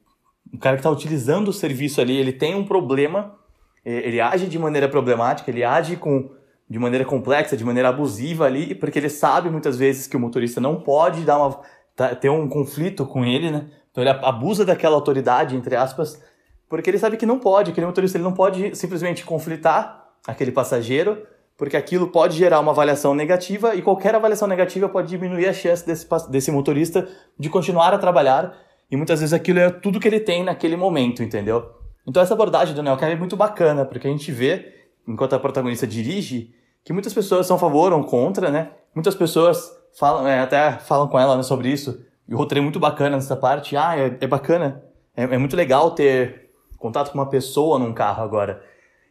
o 0.54 0.58
cara 0.60 0.76
que 0.76 0.80
está 0.80 0.90
utilizando 0.90 1.48
o 1.48 1.52
serviço 1.52 2.00
ali, 2.00 2.16
ele 2.16 2.32
tem 2.32 2.54
um 2.54 2.64
problema 2.64 3.36
ele 3.84 4.20
age 4.20 4.46
de 4.46 4.58
maneira 4.58 4.88
problemática, 4.88 5.50
ele 5.50 5.64
age 5.64 5.96
com, 5.96 6.30
de 6.68 6.78
maneira 6.78 7.06
complexa, 7.06 7.56
de 7.56 7.64
maneira 7.64 7.88
abusiva 7.88 8.44
ali, 8.44 8.74
porque 8.74 8.98
ele 8.98 9.08
sabe 9.08 9.48
muitas 9.48 9.78
vezes 9.78 10.06
que 10.06 10.16
o 10.16 10.20
motorista 10.20 10.60
não 10.60 10.80
pode 10.80 11.22
dar 11.22 11.38
uma, 11.38 11.60
tá, 11.96 12.14
ter 12.14 12.28
um 12.28 12.48
conflito 12.48 13.06
com 13.06 13.24
ele, 13.24 13.50
né? 13.50 13.66
Então 13.90 14.02
ele 14.02 14.10
abusa 14.10 14.64
daquela 14.64 14.94
autoridade, 14.94 15.56
entre 15.56 15.74
aspas, 15.76 16.22
porque 16.68 16.90
ele 16.90 16.98
sabe 16.98 17.16
que 17.16 17.26
não 17.26 17.38
pode, 17.38 17.70
aquele 17.70 17.86
motorista 17.86 18.18
ele 18.18 18.24
não 18.24 18.32
pode 18.32 18.76
simplesmente 18.76 19.24
conflitar 19.24 20.08
aquele 20.26 20.52
passageiro, 20.52 21.26
porque 21.56 21.76
aquilo 21.76 22.08
pode 22.08 22.36
gerar 22.36 22.60
uma 22.60 22.70
avaliação 22.70 23.14
negativa 23.14 23.74
e 23.74 23.82
qualquer 23.82 24.14
avaliação 24.14 24.46
negativa 24.46 24.88
pode 24.88 25.08
diminuir 25.08 25.46
a 25.48 25.52
chance 25.52 25.84
desse, 25.84 26.06
desse 26.30 26.50
motorista 26.52 27.08
de 27.38 27.48
continuar 27.48 27.92
a 27.92 27.98
trabalhar 27.98 28.54
e 28.90 28.96
muitas 28.96 29.20
vezes 29.20 29.32
aquilo 29.32 29.58
é 29.58 29.70
tudo 29.70 29.98
que 29.98 30.06
ele 30.06 30.20
tem 30.20 30.44
naquele 30.44 30.76
momento, 30.76 31.22
entendeu? 31.22 31.72
Então 32.06 32.22
essa 32.22 32.32
abordagem 32.32 32.74
do 32.74 32.82
Neocare 32.82 33.12
é 33.12 33.16
muito 33.16 33.36
bacana, 33.36 33.84
porque 33.84 34.06
a 34.06 34.10
gente 34.10 34.30
vê, 34.32 34.72
enquanto 35.06 35.34
a 35.34 35.38
protagonista 35.38 35.86
dirige, 35.86 36.54
que 36.84 36.92
muitas 36.92 37.12
pessoas 37.12 37.46
são 37.46 37.56
a 37.56 37.58
favor 37.58 37.92
ou 37.92 38.02
contra, 38.04 38.50
né? 38.50 38.70
Muitas 38.94 39.14
pessoas 39.14 39.70
falam, 39.98 40.26
é, 40.26 40.40
até 40.40 40.72
falam 40.72 41.06
com 41.08 41.18
ela 41.18 41.36
né, 41.36 41.42
sobre 41.42 41.68
isso. 41.70 42.02
E 42.28 42.34
o 42.34 42.36
roteiro 42.36 42.60
é 42.60 42.62
muito 42.62 42.78
bacana 42.78 43.16
nessa 43.16 43.34
parte. 43.34 43.76
Ah, 43.76 43.98
é, 43.98 44.16
é 44.20 44.26
bacana. 44.26 44.84
É, 45.16 45.22
é, 45.22 45.38
muito 45.38 45.56
legal 45.56 45.92
ter 45.92 46.50
contato 46.76 47.10
com 47.10 47.18
uma 47.18 47.28
pessoa 47.28 47.78
num 47.78 47.92
carro 47.92 48.22
agora. 48.22 48.62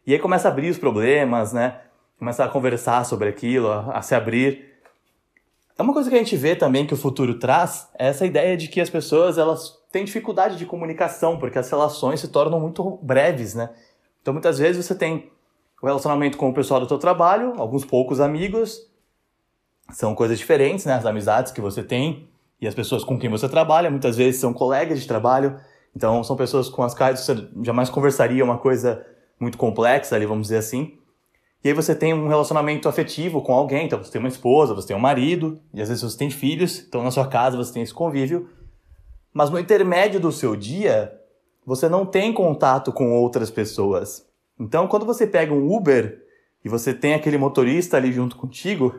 E 0.06 0.12
aí 0.12 0.18
começa 0.18 0.48
a 0.48 0.52
abrir 0.52 0.70
os 0.70 0.78
problemas, 0.78 1.52
né? 1.52 1.80
Começa 2.18 2.44
a 2.44 2.48
conversar 2.48 3.04
sobre 3.04 3.28
aquilo, 3.28 3.68
a, 3.68 3.98
a 3.98 4.02
se 4.02 4.14
abrir. 4.14 4.68
É 5.76 5.82
uma 5.82 5.92
coisa 5.92 6.08
que 6.08 6.16
a 6.16 6.18
gente 6.18 6.36
vê 6.36 6.56
também 6.56 6.86
que 6.86 6.94
o 6.94 6.96
futuro 6.96 7.38
traz, 7.38 7.88
é 7.98 8.08
essa 8.08 8.24
ideia 8.26 8.56
de 8.56 8.68
que 8.68 8.80
as 8.80 8.90
pessoas, 8.90 9.38
elas 9.38 9.78
tem 9.92 10.04
dificuldade 10.04 10.56
de 10.56 10.66
comunicação, 10.66 11.38
porque 11.38 11.58
as 11.58 11.70
relações 11.70 12.20
se 12.20 12.28
tornam 12.28 12.60
muito 12.60 12.98
breves, 13.02 13.54
né? 13.54 13.70
Então 14.20 14.34
muitas 14.34 14.58
vezes 14.58 14.84
você 14.84 14.94
tem 14.94 15.30
o 15.80 15.86
relacionamento 15.86 16.36
com 16.36 16.48
o 16.48 16.54
pessoal 16.54 16.80
do 16.80 16.86
teu 16.86 16.98
trabalho, 16.98 17.54
alguns 17.56 17.84
poucos 17.84 18.20
amigos, 18.20 18.86
são 19.90 20.14
coisas 20.14 20.38
diferentes, 20.38 20.84
né? 20.84 20.94
As 20.94 21.06
amizades 21.06 21.52
que 21.52 21.60
você 21.60 21.82
tem 21.82 22.28
e 22.60 22.66
as 22.66 22.74
pessoas 22.74 23.04
com 23.04 23.18
quem 23.18 23.30
você 23.30 23.48
trabalha, 23.48 23.90
muitas 23.90 24.16
vezes 24.16 24.40
são 24.40 24.52
colegas 24.52 25.00
de 25.00 25.06
trabalho, 25.06 25.58
então 25.94 26.22
são 26.24 26.36
pessoas 26.36 26.68
com 26.68 26.82
as 26.82 26.94
quais 26.94 27.20
você 27.20 27.48
jamais 27.62 27.88
conversaria 27.88 28.44
uma 28.44 28.58
coisa 28.58 29.04
muito 29.38 29.56
complexa 29.56 30.16
ali, 30.16 30.26
vamos 30.26 30.48
dizer 30.48 30.58
assim. 30.58 30.98
E 31.62 31.68
aí 31.68 31.74
você 31.74 31.94
tem 31.94 32.14
um 32.14 32.28
relacionamento 32.28 32.88
afetivo 32.88 33.42
com 33.42 33.52
alguém, 33.52 33.86
então 33.86 34.02
você 34.02 34.10
tem 34.10 34.20
uma 34.20 34.28
esposa, 34.28 34.74
você 34.74 34.88
tem 34.88 34.96
um 34.96 35.00
marido, 35.00 35.60
e 35.74 35.80
às 35.80 35.88
vezes 35.88 36.02
você 36.02 36.16
tem 36.16 36.30
filhos, 36.30 36.84
então 36.86 37.02
na 37.02 37.10
sua 37.10 37.26
casa 37.26 37.56
você 37.56 37.72
tem 37.72 37.82
esse 37.82 37.94
convívio. 37.94 38.48
Mas 39.32 39.50
no 39.50 39.58
intermédio 39.58 40.20
do 40.20 40.32
seu 40.32 40.56
dia, 40.56 41.12
você 41.66 41.88
não 41.88 42.06
tem 42.06 42.32
contato 42.32 42.92
com 42.92 43.12
outras 43.12 43.50
pessoas. 43.50 44.26
Então 44.58 44.86
quando 44.86 45.04
você 45.04 45.26
pega 45.26 45.52
um 45.52 45.72
Uber 45.72 46.22
e 46.64 46.68
você 46.68 46.94
tem 46.94 47.14
aquele 47.14 47.38
motorista 47.38 47.96
ali 47.96 48.12
junto 48.12 48.36
contigo, 48.36 48.94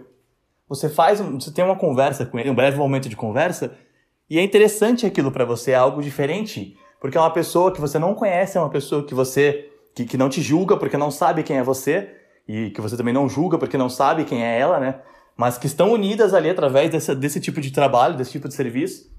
você 0.69 0.87
faz, 0.87 1.19
você 1.19 1.51
tem 1.51 1.65
uma 1.65 1.75
conversa 1.75 2.25
com 2.25 2.37
ele, 2.37 2.49
um 2.49 2.55
breve 2.55 2.77
momento 2.77 3.09
de 3.09 3.15
conversa, 3.15 3.75
e 4.29 4.37
é 4.37 4.43
interessante 4.43 5.05
aquilo 5.05 5.31
para 5.31 5.43
você, 5.43 5.71
é 5.71 5.75
algo 5.75 6.01
diferente, 6.01 6.77
porque 7.01 7.17
é 7.17 7.19
uma 7.19 7.33
pessoa 7.33 7.73
que 7.73 7.81
você 7.81 7.97
não 7.97 8.13
conhece, 8.13 8.57
é 8.57 8.61
uma 8.61 8.69
pessoa 8.69 9.03
que 9.03 9.15
você 9.15 9.69
que, 9.95 10.05
que 10.05 10.17
não 10.17 10.29
te 10.29 10.41
julga 10.41 10.77
porque 10.77 10.95
não 10.95 11.09
sabe 11.09 11.43
quem 11.43 11.57
é 11.57 11.63
você 11.63 12.09
e 12.47 12.69
que 12.69 12.79
você 12.79 12.95
também 12.95 13.13
não 13.13 13.27
julga 13.27 13.57
porque 13.57 13.77
não 13.77 13.89
sabe 13.89 14.23
quem 14.23 14.45
é 14.45 14.59
ela, 14.59 14.79
né? 14.79 15.01
Mas 15.35 15.57
que 15.57 15.67
estão 15.67 15.91
unidas 15.91 16.33
ali 16.33 16.49
através 16.49 16.91
desse, 16.91 17.15
desse 17.15 17.39
tipo 17.39 17.59
de 17.59 17.71
trabalho, 17.71 18.15
desse 18.15 18.31
tipo 18.31 18.47
de 18.47 18.53
serviço. 18.53 19.09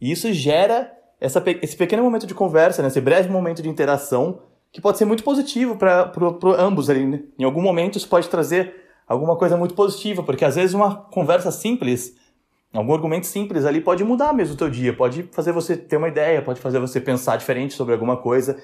E 0.00 0.10
isso 0.10 0.32
gera 0.32 0.92
essa, 1.20 1.42
esse 1.62 1.76
pequeno 1.76 2.02
momento 2.02 2.26
de 2.26 2.34
conversa, 2.34 2.82
né? 2.82 2.88
esse 2.88 3.00
breve 3.00 3.28
momento 3.28 3.62
de 3.62 3.68
interação, 3.68 4.42
que 4.72 4.80
pode 4.80 4.98
ser 4.98 5.04
muito 5.04 5.24
positivo 5.24 5.76
para 5.76 6.12
ambos 6.58 6.88
ali. 6.88 7.04
Né? 7.04 7.20
Em 7.38 7.44
algum 7.44 7.62
momento 7.62 7.96
isso 7.96 8.08
pode 8.08 8.28
trazer 8.28 8.74
alguma 9.10 9.34
coisa 9.34 9.56
muito 9.56 9.74
positiva, 9.74 10.22
porque 10.22 10.44
às 10.44 10.54
vezes 10.54 10.72
uma 10.72 10.94
conversa 10.94 11.50
simples, 11.50 12.16
algum 12.72 12.94
argumento 12.94 13.26
simples 13.26 13.64
ali 13.64 13.80
pode 13.80 14.04
mudar 14.04 14.32
mesmo 14.32 14.54
o 14.54 14.56
teu 14.56 14.70
dia, 14.70 14.92
pode 14.92 15.24
fazer 15.32 15.50
você 15.50 15.76
ter 15.76 15.96
uma 15.96 16.06
ideia, 16.06 16.40
pode 16.40 16.60
fazer 16.60 16.78
você 16.78 17.00
pensar 17.00 17.36
diferente 17.36 17.74
sobre 17.74 17.92
alguma 17.92 18.16
coisa. 18.16 18.62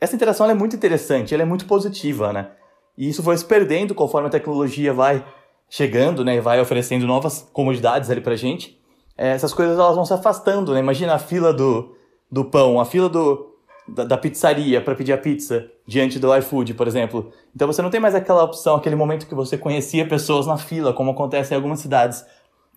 Essa 0.00 0.14
interação 0.14 0.48
é 0.48 0.54
muito 0.54 0.76
interessante, 0.76 1.34
ela 1.34 1.42
é 1.42 1.46
muito 1.46 1.66
positiva, 1.66 2.32
né? 2.32 2.52
E 2.96 3.08
isso 3.08 3.20
vai 3.20 3.36
se 3.36 3.44
perdendo 3.44 3.96
conforme 3.96 4.28
a 4.28 4.30
tecnologia 4.30 4.92
vai 4.92 5.26
chegando, 5.68 6.24
né, 6.24 6.36
e 6.36 6.40
vai 6.40 6.60
oferecendo 6.60 7.04
novas 7.04 7.48
comodidades 7.52 8.08
ali 8.10 8.20
pra 8.20 8.36
gente. 8.36 8.80
É, 9.18 9.30
essas 9.30 9.52
coisas 9.52 9.76
elas 9.76 9.96
vão 9.96 10.04
se 10.04 10.12
afastando, 10.12 10.72
né? 10.72 10.78
Imagina 10.78 11.14
a 11.14 11.18
fila 11.18 11.52
do, 11.52 11.96
do 12.30 12.44
pão, 12.44 12.78
a 12.78 12.84
fila 12.84 13.08
do, 13.08 13.56
da, 13.88 14.04
da 14.04 14.16
pizzaria 14.16 14.80
para 14.80 14.94
pedir 14.94 15.12
a 15.12 15.18
pizza 15.18 15.68
diante 15.86 16.18
do 16.18 16.34
iFood, 16.36 16.74
por 16.74 16.86
exemplo. 16.86 17.30
Então 17.54 17.66
você 17.66 17.82
não 17.82 17.90
tem 17.90 18.00
mais 18.00 18.14
aquela 18.14 18.42
opção, 18.42 18.76
aquele 18.76 18.96
momento 18.96 19.26
que 19.26 19.34
você 19.34 19.58
conhecia 19.58 20.06
pessoas 20.08 20.46
na 20.46 20.56
fila, 20.56 20.92
como 20.92 21.10
acontece 21.10 21.52
em 21.52 21.56
algumas 21.56 21.80
cidades. 21.80 22.24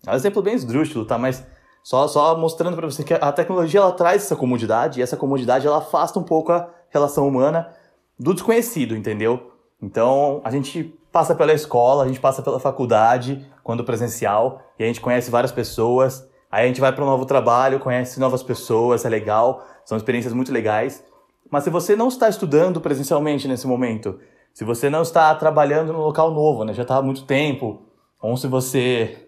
É 0.05 0.11
um 0.11 0.15
exemplo 0.15 0.41
bem 0.41 0.53
esdrúxulo, 0.53 1.05
tá? 1.05 1.17
Mas 1.17 1.45
só, 1.83 2.07
só 2.07 2.37
mostrando 2.37 2.75
para 2.75 2.85
você 2.85 3.03
que 3.03 3.13
a 3.13 3.31
tecnologia 3.31 3.79
ela 3.79 3.91
traz 3.91 4.23
essa 4.23 4.35
comodidade 4.35 4.99
e 4.99 5.03
essa 5.03 5.15
comodidade 5.15 5.65
ela 5.65 5.77
afasta 5.77 6.19
um 6.19 6.23
pouco 6.23 6.51
a 6.51 6.69
relação 6.89 7.27
humana 7.27 7.73
do 8.19 8.33
desconhecido, 8.33 8.95
entendeu? 8.95 9.51
Então 9.81 10.41
a 10.43 10.51
gente 10.51 10.93
passa 11.11 11.33
pela 11.33 11.53
escola, 11.53 12.03
a 12.03 12.07
gente 12.07 12.19
passa 12.19 12.41
pela 12.41 12.59
faculdade, 12.59 13.45
quando 13.63 13.83
presencial, 13.83 14.61
e 14.77 14.83
a 14.83 14.87
gente 14.87 15.01
conhece 15.01 15.31
várias 15.31 15.51
pessoas. 15.51 16.27
Aí 16.51 16.65
a 16.65 16.67
gente 16.67 16.81
vai 16.81 16.91
para 16.91 17.03
um 17.03 17.07
novo 17.07 17.25
trabalho, 17.25 17.79
conhece 17.79 18.19
novas 18.19 18.43
pessoas, 18.43 19.05
é 19.05 19.09
legal, 19.09 19.65
são 19.85 19.97
experiências 19.97 20.33
muito 20.33 20.51
legais. 20.51 21.03
Mas 21.49 21.63
se 21.63 21.69
você 21.69 21.95
não 21.95 22.07
está 22.07 22.27
estudando 22.29 22.81
presencialmente 22.81 23.47
nesse 23.47 23.67
momento, 23.67 24.19
se 24.53 24.63
você 24.63 24.89
não 24.89 25.01
está 25.01 25.33
trabalhando 25.35 25.93
no 25.93 25.99
local 25.99 26.31
novo, 26.31 26.63
né, 26.63 26.73
já 26.73 26.81
está 26.81 26.97
há 26.97 27.01
muito 27.01 27.23
tempo, 27.25 27.81
ou 28.21 28.35
se 28.35 28.47
você 28.47 29.27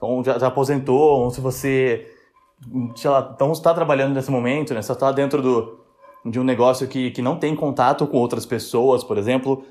ou 0.00 0.24
já, 0.24 0.38
já 0.38 0.46
aposentou, 0.46 1.20
ou 1.20 1.30
se 1.30 1.40
você 1.40 2.06
lá, 3.04 3.36
não 3.38 3.52
está 3.52 3.72
trabalhando 3.72 4.14
nesse 4.14 4.30
momento, 4.30 4.74
né, 4.74 4.82
só 4.82 4.94
está 4.94 5.12
dentro 5.12 5.42
do, 5.42 5.78
de 6.24 6.40
um 6.40 6.44
negócio 6.44 6.88
que, 6.88 7.10
que 7.10 7.22
não 7.22 7.36
tem 7.36 7.54
contato 7.54 8.06
com 8.06 8.18
outras 8.18 8.44
pessoas, 8.46 9.04
por 9.04 9.18
exemplo, 9.18 9.64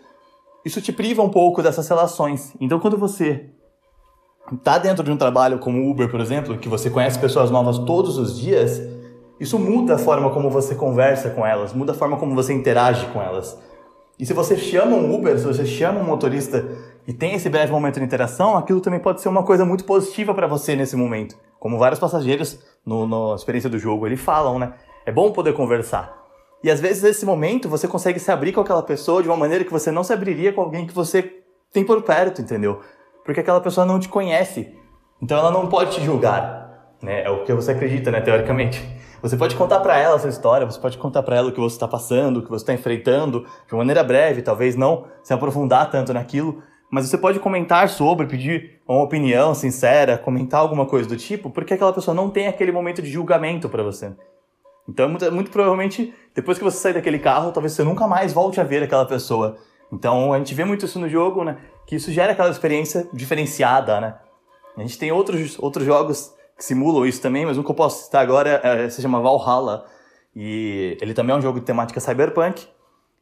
isso 0.65 0.81
te 0.81 0.91
priva 0.91 1.21
um 1.21 1.29
pouco 1.29 1.61
dessas 1.61 1.87
relações. 1.87 2.53
Então, 2.59 2.79
quando 2.79 2.97
você 2.97 3.49
está 4.51 4.77
dentro 4.77 5.03
de 5.03 5.11
um 5.11 5.17
trabalho 5.17 5.59
como 5.59 5.89
Uber, 5.89 6.09
por 6.09 6.19
exemplo, 6.19 6.57
que 6.57 6.67
você 6.67 6.89
conhece 6.89 7.19
pessoas 7.19 7.51
novas 7.51 7.79
todos 7.79 8.17
os 8.17 8.39
dias, 8.39 8.81
isso 9.39 9.57
muda 9.57 9.95
a 9.95 9.97
forma 9.97 10.29
como 10.31 10.49
você 10.49 10.75
conversa 10.75 11.29
com 11.29 11.45
elas, 11.45 11.73
muda 11.73 11.93
a 11.93 11.95
forma 11.95 12.17
como 12.17 12.35
você 12.35 12.53
interage 12.53 13.05
com 13.07 13.21
elas. 13.21 13.57
E 14.19 14.25
se 14.25 14.33
você 14.33 14.57
chama 14.57 14.97
um 14.97 15.15
Uber, 15.15 15.39
se 15.39 15.45
você 15.45 15.65
chama 15.65 16.01
um 16.01 16.03
motorista 16.03 16.67
e 17.07 17.13
tem 17.13 17.35
esse 17.35 17.49
breve 17.49 17.71
momento 17.71 17.99
de 17.99 18.05
interação, 18.05 18.57
aquilo 18.57 18.81
também 18.81 18.99
pode 18.99 19.21
ser 19.21 19.29
uma 19.29 19.43
coisa 19.43 19.63
muito 19.63 19.85
positiva 19.85 20.33
para 20.33 20.45
você 20.45 20.75
nesse 20.75 20.97
momento. 20.97 21.37
Como 21.57 21.79
vários 21.79 21.99
passageiros 21.99 22.59
no, 22.85 23.07
na 23.07 23.35
experiência 23.35 23.69
do 23.69 23.79
jogo, 23.79 24.05
eles 24.05 24.19
falam, 24.19 24.59
né? 24.59 24.73
É 25.05 25.11
bom 25.11 25.31
poder 25.31 25.53
conversar. 25.53 26.19
E 26.61 26.69
às 26.69 26.81
vezes 26.81 27.01
nesse 27.01 27.25
momento 27.25 27.69
você 27.69 27.87
consegue 27.87 28.19
se 28.19 28.29
abrir 28.29 28.51
com 28.51 28.59
aquela 28.59 28.83
pessoa 28.83 29.23
de 29.23 29.29
uma 29.29 29.37
maneira 29.37 29.63
que 29.63 29.71
você 29.71 29.89
não 29.89 30.03
se 30.03 30.11
abriria 30.11 30.51
com 30.51 30.59
alguém 30.59 30.85
que 30.85 30.93
você 30.93 31.41
tem 31.71 31.85
por 31.85 32.01
perto, 32.01 32.41
entendeu? 32.41 32.81
Porque 33.23 33.39
aquela 33.39 33.61
pessoa 33.61 33.85
não 33.85 34.01
te 34.01 34.09
conhece. 34.09 34.75
Então 35.21 35.37
ela 35.37 35.51
não 35.51 35.67
pode 35.67 35.95
te 35.95 36.03
julgar, 36.03 36.93
né? 37.01 37.23
É 37.23 37.29
o 37.29 37.45
que 37.45 37.53
você 37.53 37.71
acredita, 37.71 38.11
né, 38.11 38.19
teoricamente. 38.19 38.98
Você 39.21 39.35
pode 39.35 39.55
contar 39.55 39.79
para 39.81 39.97
ela 39.97 40.15
a 40.15 40.19
sua 40.19 40.29
história, 40.29 40.65
você 40.65 40.79
pode 40.79 40.97
contar 40.97 41.23
para 41.23 41.35
ela 41.35 41.49
o 41.49 41.51
que 41.51 41.59
você 41.59 41.75
está 41.75 41.87
passando, 41.87 42.37
o 42.37 42.43
que 42.43 42.49
você 42.49 42.63
está 42.63 42.73
enfrentando, 42.73 43.45
de 43.67 43.75
maneira 43.75 44.03
breve, 44.03 44.41
talvez 44.41 44.75
não 44.75 45.07
se 45.21 45.33
aprofundar 45.33 45.89
tanto 45.91 46.13
naquilo, 46.13 46.63
mas 46.89 47.07
você 47.07 47.17
pode 47.17 47.39
comentar 47.39 47.89
sobre, 47.89 48.25
pedir 48.25 48.79
uma 48.87 49.03
opinião 49.03 49.53
sincera, 49.53 50.17
comentar 50.17 50.61
alguma 50.61 50.85
coisa 50.85 51.07
do 51.07 51.17
tipo, 51.17 51.49
porque 51.49 51.73
aquela 51.73 51.91
pessoa 51.91 52.15
não 52.15 52.29
tem 52.29 52.47
aquele 52.47 52.71
momento 52.71 53.01
de 53.01 53.09
julgamento 53.09 53.67
para 53.67 53.83
você. 53.83 54.13
Então, 54.87 55.07
muito, 55.09 55.31
muito, 55.31 55.51
provavelmente, 55.51 56.13
depois 56.33 56.57
que 56.57 56.63
você 56.63 56.77
sair 56.77 56.93
daquele 56.93 57.19
carro, 57.19 57.51
talvez 57.51 57.73
você 57.73 57.83
nunca 57.83 58.07
mais 58.07 58.33
volte 58.33 58.59
a 58.59 58.63
ver 58.63 58.81
aquela 58.81 59.05
pessoa. 59.05 59.57
Então, 59.91 60.33
a 60.33 60.37
gente 60.37 60.55
vê 60.55 60.63
muito 60.65 60.85
isso 60.85 60.97
no 60.97 61.07
jogo, 61.07 61.43
né? 61.43 61.57
Que 61.85 61.95
isso 61.95 62.11
gera 62.11 62.31
aquela 62.31 62.49
experiência 62.49 63.07
diferenciada, 63.13 64.01
né? 64.01 64.15
A 64.75 64.81
gente 64.81 64.97
tem 64.97 65.11
outros, 65.11 65.59
outros 65.59 65.85
jogos 65.85 66.33
que 66.59 66.65
simulam 66.65 67.05
isso 67.05 67.21
também, 67.21 67.45
mas 67.45 67.57
um 67.57 67.63
que 67.63 67.71
eu 67.71 67.75
posso 67.75 68.03
citar 68.03 68.21
agora 68.21 68.59
é, 68.61 68.89
se 68.89 69.01
chama 69.01 69.21
Valhalla. 69.21 69.85
E 70.35 70.97
ele 70.99 71.13
também 71.13 71.33
é 71.33 71.39
um 71.39 71.41
jogo 71.41 71.57
de 71.57 71.65
temática 71.65 72.01
cyberpunk. 72.01 72.67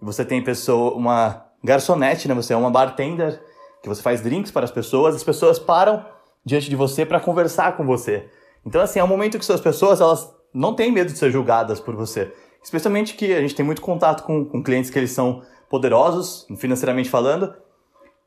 Você 0.01 0.25
tem 0.25 0.44
pessoa, 0.44 0.96
uma 0.96 1.46
garçonete, 1.63 2.27
né? 2.27 2.34
Você 2.34 2.53
é 2.53 2.58
uma 2.58 2.72
bartender 2.72 3.39
que 3.84 3.88
você 3.88 4.01
faz 4.01 4.22
drinks 4.22 4.51
para 4.51 4.65
as 4.65 4.72
pessoas. 4.72 5.15
As 5.15 5.24
pessoas 5.24 5.60
param 5.60 6.03
diante 6.44 6.67
de 6.67 6.75
você 6.75 7.06
para 7.06 7.20
conversar 7.20 7.77
com 7.77 7.86
você. 7.86 8.27
Então, 8.65 8.82
assim, 8.82 8.98
é 8.98 9.03
um 9.03 9.08
momento 9.08 9.38
que 9.38 9.46
suas 9.46 9.62
pessoas 9.62 10.01
elas 10.01 10.34
não 10.51 10.74
têm 10.74 10.91
medo 10.91 11.13
de 11.13 11.17
ser 11.20 11.29
julgadas 11.29 11.79
por 11.79 11.96
você. 11.96 12.34
Especialmente 12.63 13.15
que 13.15 13.34
a 13.36 13.41
gente 13.41 13.53
tem 13.53 13.63
muito 13.63 13.84
contato 13.84 14.24
com, 14.24 14.44
com 14.44 14.63
clientes 14.63 14.89
que 14.89 14.98
eles 14.98 15.12
são 15.12 15.44
poderosos, 15.70 16.48
financeiramente 16.58 17.08
falando, 17.08 17.53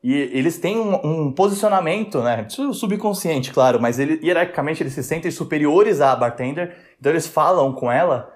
e 0.03 0.13
eles 0.13 0.57
têm 0.57 0.79
um, 0.79 0.95
um, 1.03 1.31
posicionamento, 1.31 2.21
né? 2.21 2.47
Subconsciente, 2.49 3.53
claro, 3.53 3.79
mas 3.79 3.99
ele, 3.99 4.19
hierarquicamente 4.23 4.81
eles 4.81 4.93
se 4.93 5.03
sentem 5.03 5.29
superiores 5.29 6.01
à 6.01 6.15
bartender, 6.15 6.75
então 6.99 7.11
eles 7.11 7.27
falam 7.27 7.71
com 7.71 7.91
ela 7.91 8.33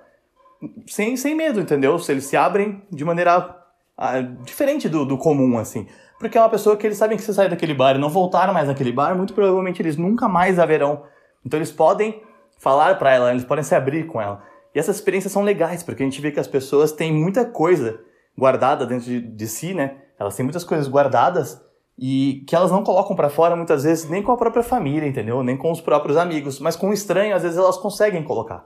sem, 0.88 1.17
sem 1.17 1.34
medo, 1.34 1.60
entendeu? 1.60 2.00
Eles 2.07 2.25
se 2.25 2.38
abrem 2.38 2.84
de 2.91 3.03
maneira 3.03 3.63
ah, 3.98 4.22
diferente 4.22 4.88
do, 4.88 5.05
do 5.05 5.17
comum, 5.17 5.57
assim. 5.57 5.88
Porque 6.19 6.38
é 6.38 6.41
uma 6.41 6.50
pessoa 6.50 6.77
que 6.77 6.86
eles 6.86 6.98
sabem 6.98 7.17
que 7.17 7.24
se 7.24 7.34
sair 7.34 7.50
daquele 7.50 7.74
bar 7.74 7.95
e 7.95 8.00
não 8.00 8.10
voltar 8.10 8.53
mais 8.53 8.67
naquele 8.67 8.91
bar, 8.91 9.15
muito 9.15 9.34
provavelmente 9.34 9.81
eles 9.81 9.98
nunca 9.98 10.27
mais 10.27 10.60
haverão. 10.60 11.03
Então 11.43 11.57
eles 11.57 11.72
podem 11.72 12.22
falar 12.60 12.98
para 12.98 13.13
ela, 13.13 13.31
eles 13.31 13.43
podem 13.43 13.63
se 13.63 13.74
abrir 13.75 14.05
com 14.05 14.22
ela. 14.22 14.43
E 14.74 14.79
essas 14.79 14.98
experiências 14.98 15.34
são 15.34 15.41
legais, 15.41 15.84
porque 15.84 16.03
a 16.03 16.05
gente 16.05 16.22
vê 16.22 16.31
que 16.31 16.39
as 16.39 16.48
pessoas 16.48 16.91
têm 16.91 17.12
muita 17.12 17.45
coisa 17.45 18.00
guardada 18.38 18.86
dentro 18.86 19.06
de, 19.06 19.22
de 19.22 19.48
si, 19.48 19.74
né? 19.74 19.98
Elas 20.20 20.36
têm 20.36 20.44
muitas 20.44 20.63
coisas 20.63 20.88
guardadas 20.88 21.62
e 21.98 22.44
que 22.48 22.56
elas 22.56 22.72
não 22.72 22.84
colocam 22.84 23.15
para 23.15 23.30
fora 23.30 23.56
muitas 23.56 23.84
vezes 23.84 24.10
nem 24.10 24.22
com 24.22 24.32
a 24.32 24.38
própria 24.38 24.63
família, 24.63 25.08
entendeu? 25.08 25.42
Nem 25.44 25.56
com 25.56 25.72
os 25.72 25.82
próprios 25.82 26.18
amigos, 26.18 26.60
mas 26.60 26.75
com 26.75 26.89
o 26.89 26.94
estranho 26.94 27.36
às 27.36 27.44
vezes 27.44 27.58
elas 27.58 27.77
conseguem 27.77 28.24
colocar. 28.24 28.65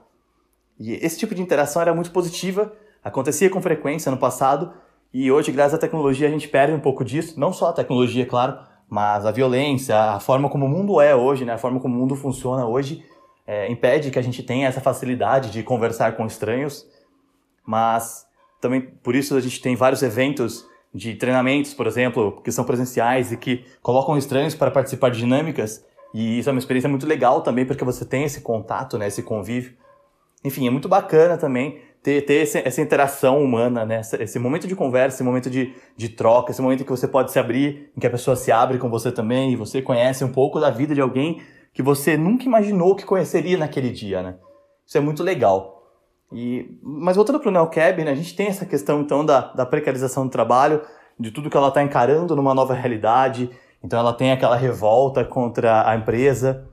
E 0.78 0.92
esse 0.94 1.18
tipo 1.18 1.34
de 1.34 1.42
interação 1.42 1.82
era 1.82 1.94
muito 1.94 2.10
positiva, 2.10 2.72
acontecia 3.04 3.50
com 3.50 3.60
frequência 3.60 4.10
no 4.10 4.16
passado 4.16 4.72
e 5.12 5.30
hoje, 5.30 5.50
graças 5.50 5.74
à 5.74 5.78
tecnologia, 5.78 6.28
a 6.28 6.30
gente 6.30 6.48
perde 6.48 6.72
um 6.72 6.80
pouco 6.80 7.04
disso, 7.04 7.38
não 7.38 7.52
só 7.52 7.70
a 7.70 7.72
tecnologia, 7.72 8.24
claro, 8.24 8.58
mas 8.88 9.26
a 9.26 9.30
violência, 9.30 9.96
a 9.96 10.20
forma 10.20 10.48
como 10.48 10.66
o 10.66 10.68
mundo 10.68 11.00
é 11.00 11.14
hoje, 11.14 11.44
né? 11.44 11.52
A 11.52 11.58
forma 11.58 11.80
como 11.80 11.94
o 11.94 11.98
mundo 11.98 12.14
funciona 12.16 12.66
hoje 12.66 13.04
é, 13.50 13.68
impede 13.68 14.12
que 14.12 14.18
a 14.18 14.22
gente 14.22 14.44
tenha 14.44 14.68
essa 14.68 14.80
facilidade 14.80 15.50
de 15.50 15.64
conversar 15.64 16.16
com 16.16 16.24
estranhos, 16.24 16.86
mas 17.66 18.24
também 18.60 18.80
por 18.80 19.14
isso 19.14 19.36
a 19.36 19.40
gente 19.40 19.60
tem 19.60 19.74
vários 19.74 20.02
eventos 20.02 20.66
de 20.94 21.14
treinamentos, 21.14 21.72
por 21.72 21.86
exemplo, 21.86 22.40
que 22.42 22.50
são 22.50 22.64
presenciais 22.64 23.32
e 23.32 23.36
que 23.36 23.64
colocam 23.80 24.18
estranhos 24.18 24.54
para 24.54 24.70
participar 24.70 25.10
de 25.10 25.18
dinâmicas. 25.18 25.84
E 26.12 26.38
isso 26.40 26.48
é 26.48 26.52
uma 26.52 26.58
experiência 26.58 26.88
muito 26.88 27.06
legal 27.06 27.42
também, 27.42 27.64
porque 27.64 27.84
você 27.84 28.04
tem 28.04 28.24
esse 28.24 28.40
contato, 28.40 28.98
né, 28.98 29.06
esse 29.06 29.22
convívio. 29.22 29.72
Enfim, 30.44 30.66
é 30.66 30.70
muito 30.70 30.88
bacana 30.88 31.36
também 31.36 31.80
ter, 32.02 32.22
ter 32.22 32.42
esse, 32.42 32.58
essa 32.58 32.80
interação 32.80 33.42
humana, 33.42 33.84
né? 33.84 34.00
Esse 34.18 34.38
momento 34.38 34.66
de 34.66 34.74
conversa, 34.74 35.16
esse 35.16 35.24
momento 35.24 35.50
de, 35.50 35.74
de 35.96 36.08
troca, 36.08 36.50
esse 36.50 36.62
momento 36.62 36.80
em 36.80 36.84
que 36.84 36.90
você 36.90 37.06
pode 37.06 37.30
se 37.30 37.38
abrir, 37.38 37.90
em 37.96 38.00
que 38.00 38.06
a 38.06 38.10
pessoa 38.10 38.34
se 38.34 38.50
abre 38.50 38.78
com 38.78 38.88
você 38.88 39.12
também, 39.12 39.52
e 39.52 39.56
você 39.56 39.82
conhece 39.82 40.24
um 40.24 40.32
pouco 40.32 40.58
da 40.58 40.70
vida 40.70 40.94
de 40.94 41.00
alguém 41.00 41.42
que 41.72 41.82
você 41.82 42.16
nunca 42.16 42.44
imaginou 42.44 42.96
que 42.96 43.04
conheceria 43.04 43.58
naquele 43.58 43.90
dia, 43.90 44.22
né? 44.22 44.36
Isso 44.86 44.96
é 44.96 45.00
muito 45.00 45.22
legal. 45.22 45.79
E, 46.32 46.78
mas 46.82 47.16
voltando 47.16 47.40
para 47.40 47.48
o 47.48 47.52
NeoCab, 47.52 48.04
né, 48.04 48.12
a 48.12 48.14
gente 48.14 48.34
tem 48.36 48.46
essa 48.46 48.64
questão 48.64 49.00
então 49.00 49.24
da, 49.24 49.52
da 49.52 49.66
precarização 49.66 50.26
do 50.26 50.30
trabalho, 50.30 50.82
de 51.18 51.30
tudo 51.30 51.50
que 51.50 51.56
ela 51.56 51.68
está 51.68 51.82
encarando 51.82 52.36
numa 52.36 52.54
nova 52.54 52.72
realidade. 52.72 53.50
Então 53.82 53.98
ela 53.98 54.12
tem 54.12 54.32
aquela 54.32 54.56
revolta 54.56 55.24
contra 55.24 55.88
a 55.88 55.96
empresa. 55.96 56.68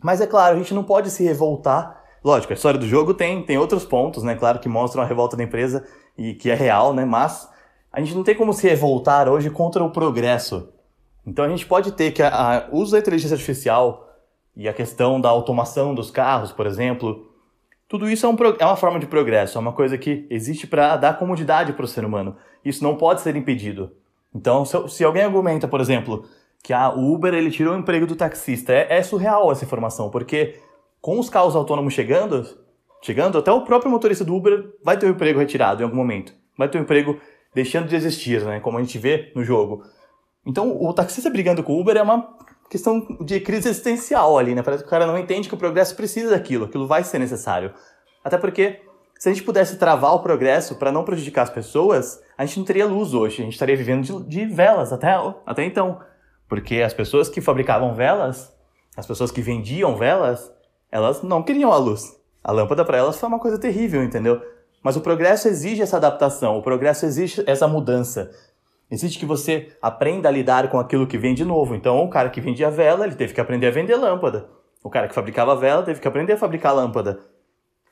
Mas 0.00 0.20
é 0.20 0.26
claro, 0.26 0.54
a 0.54 0.58
gente 0.58 0.74
não 0.74 0.84
pode 0.84 1.10
se 1.10 1.24
revoltar. 1.24 2.02
Lógico, 2.24 2.52
a 2.52 2.56
história 2.56 2.78
do 2.78 2.86
jogo 2.86 3.14
tem, 3.14 3.42
tem 3.44 3.58
outros 3.58 3.84
pontos, 3.84 4.22
né? 4.22 4.34
Claro 4.34 4.58
que 4.58 4.68
mostram 4.68 5.02
a 5.02 5.06
revolta 5.06 5.36
da 5.36 5.42
empresa 5.42 5.84
e 6.16 6.34
que 6.34 6.50
é 6.50 6.54
real, 6.54 6.92
né? 6.92 7.04
Mas 7.04 7.48
a 7.92 8.00
gente 8.00 8.14
não 8.14 8.22
tem 8.22 8.34
como 8.34 8.52
se 8.52 8.68
revoltar 8.68 9.28
hoje 9.28 9.50
contra 9.50 9.82
o 9.82 9.90
progresso. 9.90 10.68
Então 11.26 11.44
a 11.44 11.48
gente 11.48 11.66
pode 11.66 11.92
ter 11.92 12.12
que 12.12 12.22
o 12.70 12.78
uso 12.78 12.92
da 12.92 12.98
inteligência 12.98 13.34
artificial 13.34 14.08
e 14.56 14.68
a 14.68 14.72
questão 14.72 15.20
da 15.20 15.28
automação 15.28 15.94
dos 15.94 16.10
carros, 16.10 16.52
por 16.52 16.66
exemplo, 16.66 17.27
tudo 17.88 18.08
isso 18.08 18.26
é, 18.26 18.28
um, 18.28 18.36
é 18.58 18.64
uma 18.64 18.76
forma 18.76 19.00
de 19.00 19.06
progresso, 19.06 19.56
é 19.56 19.60
uma 19.60 19.72
coisa 19.72 19.96
que 19.96 20.26
existe 20.28 20.66
para 20.66 20.96
dar 20.96 21.18
comodidade 21.18 21.72
para 21.72 21.84
o 21.84 21.88
ser 21.88 22.04
humano. 22.04 22.36
Isso 22.62 22.84
não 22.84 22.96
pode 22.96 23.22
ser 23.22 23.34
impedido. 23.34 23.90
Então, 24.34 24.64
se, 24.64 24.76
se, 24.88 25.04
alguém 25.04 25.22
argumenta, 25.22 25.66
por 25.66 25.80
exemplo, 25.80 26.26
que 26.62 26.74
a 26.74 26.90
Uber 26.90 27.32
ele 27.32 27.50
tirou 27.50 27.74
o 27.74 27.78
emprego 27.78 28.06
do 28.06 28.14
taxista, 28.14 28.74
é, 28.74 28.98
é 28.98 29.02
surreal 29.02 29.50
essa 29.50 29.64
informação, 29.64 30.10
porque 30.10 30.60
com 31.00 31.18
os 31.18 31.30
carros 31.30 31.56
autônomos 31.56 31.94
chegando, 31.94 32.46
chegando, 33.00 33.38
até 33.38 33.50
o 33.50 33.62
próprio 33.62 33.90
motorista 33.90 34.24
do 34.24 34.34
Uber 34.34 34.70
vai 34.84 34.98
ter 34.98 35.06
o 35.06 35.10
emprego 35.10 35.38
retirado 35.38 35.80
em 35.80 35.84
algum 35.84 35.96
momento. 35.96 36.34
Vai 36.58 36.68
ter 36.68 36.78
o 36.78 36.82
emprego 36.82 37.18
deixando 37.54 37.88
de 37.88 37.96
existir, 37.96 38.44
né? 38.44 38.60
Como 38.60 38.76
a 38.76 38.82
gente 38.82 38.98
vê 38.98 39.32
no 39.34 39.42
jogo. 39.42 39.82
Então, 40.44 40.76
o 40.82 40.92
taxista 40.92 41.30
brigando 41.30 41.62
com 41.62 41.72
o 41.72 41.80
Uber 41.80 41.96
é 41.96 42.02
uma 42.02 42.36
questão 42.70 43.00
de 43.20 43.40
crise 43.40 43.68
existencial 43.68 44.36
ali, 44.36 44.54
né? 44.54 44.62
Parece 44.62 44.82
que 44.82 44.88
o 44.88 44.90
cara 44.90 45.06
não 45.06 45.18
entende 45.18 45.48
que 45.48 45.54
o 45.54 45.58
progresso 45.58 45.96
precisa 45.96 46.30
daquilo, 46.30 46.66
aquilo 46.66 46.86
vai 46.86 47.02
ser 47.02 47.18
necessário. 47.18 47.72
Até 48.22 48.36
porque, 48.36 48.82
se 49.18 49.28
a 49.28 49.32
gente 49.32 49.44
pudesse 49.44 49.76
travar 49.76 50.14
o 50.14 50.20
progresso 50.20 50.76
para 50.76 50.92
não 50.92 51.04
prejudicar 51.04 51.42
as 51.42 51.50
pessoas, 51.50 52.20
a 52.36 52.44
gente 52.44 52.58
não 52.58 52.66
teria 52.66 52.86
luz 52.86 53.14
hoje, 53.14 53.40
a 53.40 53.44
gente 53.44 53.54
estaria 53.54 53.76
vivendo 53.76 54.02
de, 54.02 54.28
de 54.28 54.46
velas 54.46 54.92
até, 54.92 55.08
até 55.46 55.64
então. 55.64 56.00
Porque 56.48 56.82
as 56.82 56.94
pessoas 56.94 57.28
que 57.28 57.40
fabricavam 57.40 57.94
velas, 57.94 58.52
as 58.96 59.06
pessoas 59.06 59.30
que 59.30 59.40
vendiam 59.40 59.96
velas, 59.96 60.52
elas 60.90 61.22
não 61.22 61.42
queriam 61.42 61.72
a 61.72 61.76
luz. 61.76 62.16
A 62.42 62.52
lâmpada 62.52 62.84
para 62.84 62.98
elas 62.98 63.18
foi 63.18 63.28
uma 63.28 63.38
coisa 63.38 63.58
terrível, 63.58 64.02
entendeu? 64.02 64.40
Mas 64.82 64.96
o 64.96 65.00
progresso 65.00 65.48
exige 65.48 65.82
essa 65.82 65.96
adaptação, 65.96 66.56
o 66.56 66.62
progresso 66.62 67.04
exige 67.04 67.42
essa 67.46 67.66
mudança. 67.66 68.30
Exige 68.90 69.18
que 69.18 69.26
você 69.26 69.76
aprenda 69.82 70.28
a 70.28 70.32
lidar 70.32 70.70
com 70.70 70.78
aquilo 70.78 71.06
que 71.06 71.18
vem 71.18 71.34
de 71.34 71.44
novo. 71.44 71.74
Então, 71.74 72.02
o 72.02 72.08
cara 72.08 72.30
que 72.30 72.40
vendia 72.40 72.70
vela, 72.70 73.04
ele 73.04 73.14
teve 73.14 73.34
que 73.34 73.40
aprender 73.40 73.66
a 73.66 73.70
vender 73.70 73.96
lâmpada. 73.96 74.48
O 74.82 74.88
cara 74.88 75.08
que 75.08 75.14
fabricava 75.14 75.54
vela 75.54 75.82
teve 75.82 76.00
que 76.00 76.08
aprender 76.08 76.32
a 76.32 76.38
fabricar 76.38 76.74
lâmpada. 76.74 77.20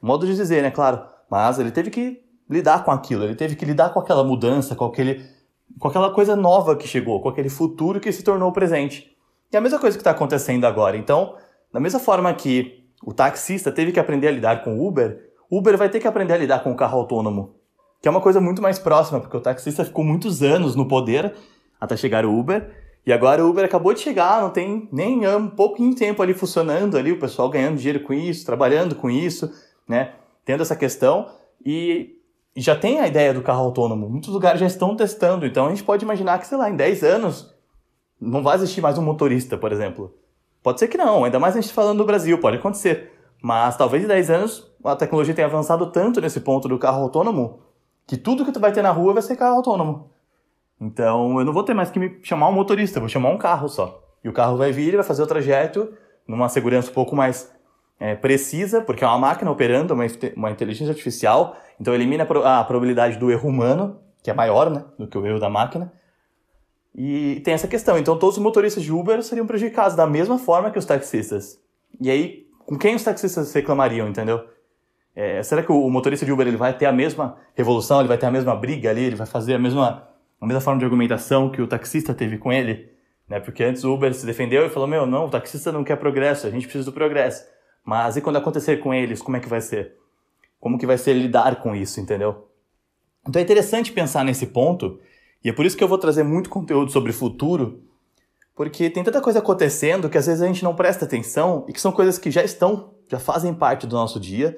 Modo 0.00 0.26
de 0.26 0.34
dizer, 0.34 0.62
né? 0.62 0.70
Claro. 0.70 1.02
Mas 1.30 1.58
ele 1.58 1.70
teve 1.70 1.90
que 1.90 2.22
lidar 2.48 2.84
com 2.84 2.90
aquilo, 2.90 3.24
ele 3.24 3.34
teve 3.34 3.56
que 3.56 3.64
lidar 3.64 3.90
com 3.90 3.98
aquela 3.98 4.22
mudança, 4.22 4.76
com, 4.76 4.84
aquele, 4.84 5.20
com 5.78 5.88
aquela 5.88 6.10
coisa 6.10 6.36
nova 6.36 6.76
que 6.76 6.86
chegou, 6.86 7.20
com 7.20 7.28
aquele 7.28 7.48
futuro 7.48 7.98
que 7.98 8.12
se 8.12 8.22
tornou 8.22 8.52
presente. 8.52 9.10
E 9.52 9.56
a 9.56 9.60
mesma 9.60 9.78
coisa 9.78 9.96
que 9.96 10.00
está 10.00 10.12
acontecendo 10.12 10.64
agora. 10.64 10.96
Então, 10.96 11.34
da 11.72 11.80
mesma 11.80 11.98
forma 11.98 12.32
que 12.32 12.84
o 13.04 13.12
taxista 13.12 13.72
teve 13.72 13.92
que 13.92 14.00
aprender 14.00 14.28
a 14.28 14.30
lidar 14.30 14.62
com 14.62 14.78
o 14.78 14.86
Uber, 14.86 15.20
Uber 15.50 15.76
vai 15.76 15.88
ter 15.88 16.00
que 16.00 16.08
aprender 16.08 16.34
a 16.34 16.38
lidar 16.38 16.62
com 16.62 16.72
o 16.72 16.76
carro 16.76 16.98
autônomo 16.98 17.56
que 18.00 18.09
é 18.09 18.11
uma 18.11 18.20
coisa 18.20 18.40
muito 18.40 18.62
mais 18.62 18.78
próxima, 18.78 19.20
porque 19.20 19.37
o 19.37 19.40
taxista 19.40 19.85
ficou 19.85 20.04
muitos 20.04 20.42
anos 20.42 20.74
no 20.74 20.87
poder 20.87 21.35
até 21.80 21.96
chegar 21.96 22.24
o 22.24 22.38
Uber, 22.38 22.70
e 23.06 23.12
agora 23.12 23.44
o 23.44 23.48
Uber 23.48 23.64
acabou 23.64 23.94
de 23.94 24.00
chegar, 24.00 24.40
não 24.40 24.50
tem 24.50 24.88
nem 24.90 25.26
um 25.28 25.48
pouquinho 25.48 25.94
tempo 25.94 26.22
ali 26.22 26.35
funcionando 26.35 26.98
ali, 26.98 27.12
o 27.12 27.20
pessoal 27.20 27.48
ganhando 27.48 27.76
dinheiro 27.76 28.00
com 28.00 28.12
isso, 28.12 28.44
trabalhando 28.44 28.96
com 28.96 29.09
isso, 29.09 29.52
né? 29.88 30.14
Tendo 30.44 30.62
essa 30.62 30.74
questão 30.74 31.28
e 31.64 32.16
já 32.56 32.74
tem 32.74 32.98
a 32.98 33.06
ideia 33.06 33.32
do 33.32 33.42
carro 33.42 33.62
autônomo. 33.62 34.09
Muitos 34.09 34.30
lugares 34.30 34.59
já 34.59 34.66
estão 34.66 34.96
testando, 34.96 35.46
então 35.46 35.66
a 35.66 35.68
gente 35.68 35.85
pode 35.85 36.04
imaginar 36.04 36.38
que, 36.38 36.46
sei 36.46 36.59
lá, 36.59 36.68
em 36.68 36.74
10 36.74 37.04
anos 37.04 37.54
não 38.20 38.42
vai 38.42 38.56
existir 38.56 38.80
mais 38.80 38.98
um 38.98 39.02
motorista, 39.02 39.56
por 39.56 39.70
exemplo. 39.70 40.12
Pode 40.62 40.80
ser 40.80 40.88
que 40.88 40.96
não, 40.96 41.22
ainda 41.22 41.38
mais 41.38 41.56
a 41.56 41.61
gente 41.61 41.72
falando 41.72 41.98
do 41.98 42.04
Brasil, 42.04 42.38
pode 42.40 42.56
acontecer. 42.56 43.12
Mas 43.40 43.76
talvez 43.76 44.02
em 44.02 44.09
10 44.09 44.30
anos 44.30 44.72
a 44.82 44.96
tecnologia 44.96 45.35
tenha 45.35 45.46
avançado 45.46 45.92
tanto 45.92 46.20
nesse 46.20 46.40
ponto 46.40 46.66
do 46.66 46.78
carro 46.78 47.02
autônomo 47.02 47.61
que 48.07 48.16
tudo 48.16 48.45
que 48.45 48.53
tu 48.53 48.61
vai 48.61 48.73
ter 48.73 48.83
na 48.83 48.90
rua 48.90 49.12
vai 49.12 49.23
ser 49.23 49.37
carro 49.37 49.57
autônomo. 49.57 50.11
Então 50.81 51.38
eu 51.38 51.45
não 51.45 51.53
vou 51.53 51.62
ter 51.62 51.75
mais 51.75 51.90
que 51.90 51.99
me 51.99 52.19
chamar 52.23 52.49
um 52.49 52.53
motorista, 52.53 53.01
vou 53.01 53.09
chamar 53.09 53.31
um 53.31 53.38
carro 53.38 53.69
só. 53.69 54.03
E 54.23 54.29
o 54.29 54.33
carro 54.33 54.57
vai 54.57 54.73
vir 54.73 54.95
vai 54.95 55.05
fazer 55.05 55.23
o 55.23 55.27
trajeto 55.27 55.92
numa 56.27 56.49
segurança 56.49 56.90
um 56.90 56.95
pouco 56.95 57.16
mais 57.16 57.53
é, 57.99 58.14
precisa, 58.14 58.81
porque 58.81 59.05
é 59.05 59.07
uma 59.07 59.19
máquina 59.19 59.51
operando, 59.51 59.95
uma, 59.95 60.05
uma 60.37 60.51
inteligência 60.51 60.90
artificial, 60.90 61.57
então 61.81 61.95
elimina 61.95 62.27
a, 62.45 62.61
a 62.61 62.64
probabilidade 62.64 63.16
do 63.16 63.31
erro 63.31 63.49
humano, 63.49 64.01
que 64.23 64.31
é 64.31 64.35
maior 64.35 64.71
né, 64.71 64.85
do 64.99 65.07
que 65.07 65.16
o 65.16 65.27
erro 65.27 65.38
da 65.38 65.49
máquina. 65.49 65.92
E 66.95 67.40
tem 67.45 67.55
essa 67.55 67.69
questão. 67.69 67.99
Então 67.99 68.19
todos 68.19 68.37
os 68.37 68.42
motoristas 68.42 68.83
de 68.83 68.92
Uber 68.92 69.23
seriam 69.23 69.47
prejudicados 69.47 69.97
da 69.97 70.07
mesma 70.07 70.38
forma 70.38 70.71
que 70.71 70.79
os 70.79 70.85
taxistas. 70.85 71.61
E 72.01 72.11
aí, 72.11 72.47
com 72.59 72.77
quem 72.77 72.95
os 72.95 73.05
taxistas 73.05 73.53
reclamariam, 73.53 74.09
entendeu? 74.09 74.45
É, 75.16 75.42
será 75.42 75.62
que 75.62 75.72
o 75.72 75.88
motorista 75.88 76.26
de 76.26 76.31
Uber 76.31 76.46
ele 76.46 76.59
vai 76.59 76.76
ter 76.76 76.85
a 76.85 76.92
mesma 76.92 77.38
revolução, 77.55 78.00
ele 78.00 78.09
vai 78.09 78.18
ter 78.18 78.26
a 78.26 78.31
mesma 78.31 78.55
briga 78.55 78.90
ali, 78.90 79.02
ele 79.02 79.16
vai 79.16 79.26
fazer 79.26 79.55
a 79.55 79.59
mesma, 79.59 80.07
a 80.38 80.46
mesma 80.46 80.61
forma 80.61 80.79
de 80.79 80.85
argumentação 80.85 81.48
que 81.48 81.62
o 81.62 81.66
taxista 81.66 82.12
teve 82.12 82.37
com 82.37 82.52
ele? 82.52 82.90
Né? 83.26 83.40
Porque 83.40 83.64
antes 83.64 83.83
o 83.83 83.94
Uber 83.94 84.12
se 84.12 84.26
defendeu 84.26 84.66
e 84.66 84.68
falou: 84.68 84.87
Meu, 84.87 85.07
não, 85.07 85.24
o 85.24 85.31
taxista 85.31 85.72
não 85.72 85.83
quer 85.83 85.96
progresso, 85.96 86.46
a 86.46 86.50
gente 86.50 86.64
precisa 86.64 86.85
do 86.85 86.92
progresso. 86.92 87.46
Mas 87.83 88.18
e 88.18 88.20
quando 88.20 88.37
acontecer 88.37 88.76
com 88.76 88.92
eles, 88.92 89.22
como 89.22 89.38
é 89.38 89.40
que 89.40 89.48
vai 89.48 89.62
ser? 89.62 89.94
Como 90.61 90.79
que 90.79 90.87
vai 90.87 90.98
ser 90.98 91.14
lidar 91.14 91.62
com 91.62 91.74
isso, 91.74 91.98
entendeu? 91.98 92.50
Então 93.26 93.40
é 93.40 93.42
interessante 93.42 93.92
pensar 93.92 94.22
nesse 94.22 94.46
ponto, 94.46 95.00
e 95.42 95.48
é 95.48 95.52
por 95.52 95.64
isso 95.64 95.79
que 95.79 95.83
eu 95.83 95.88
vou 95.88 95.96
trazer 95.96 96.24
muito 96.24 96.50
conteúdo 96.50 96.92
sobre 96.92 97.12
futuro, 97.12 97.83
porque 98.55 98.90
tem 98.90 99.02
tanta 99.02 99.22
coisa 99.22 99.38
acontecendo 99.38 100.11
que 100.11 100.18
às 100.18 100.26
vezes 100.26 100.42
a 100.42 100.46
gente 100.46 100.62
não 100.62 100.74
presta 100.74 101.07
atenção 101.07 101.64
e 101.68 101.72
que 101.72 101.81
são 101.81 101.90
coisas 101.90 102.18
que 102.18 102.31
já 102.31 102.44
estão, 102.44 102.94
já 103.11 103.18
fazem 103.18 103.55
parte 103.55 103.87
do 103.87 103.96
nosso 103.96 104.20
dia 104.20 104.57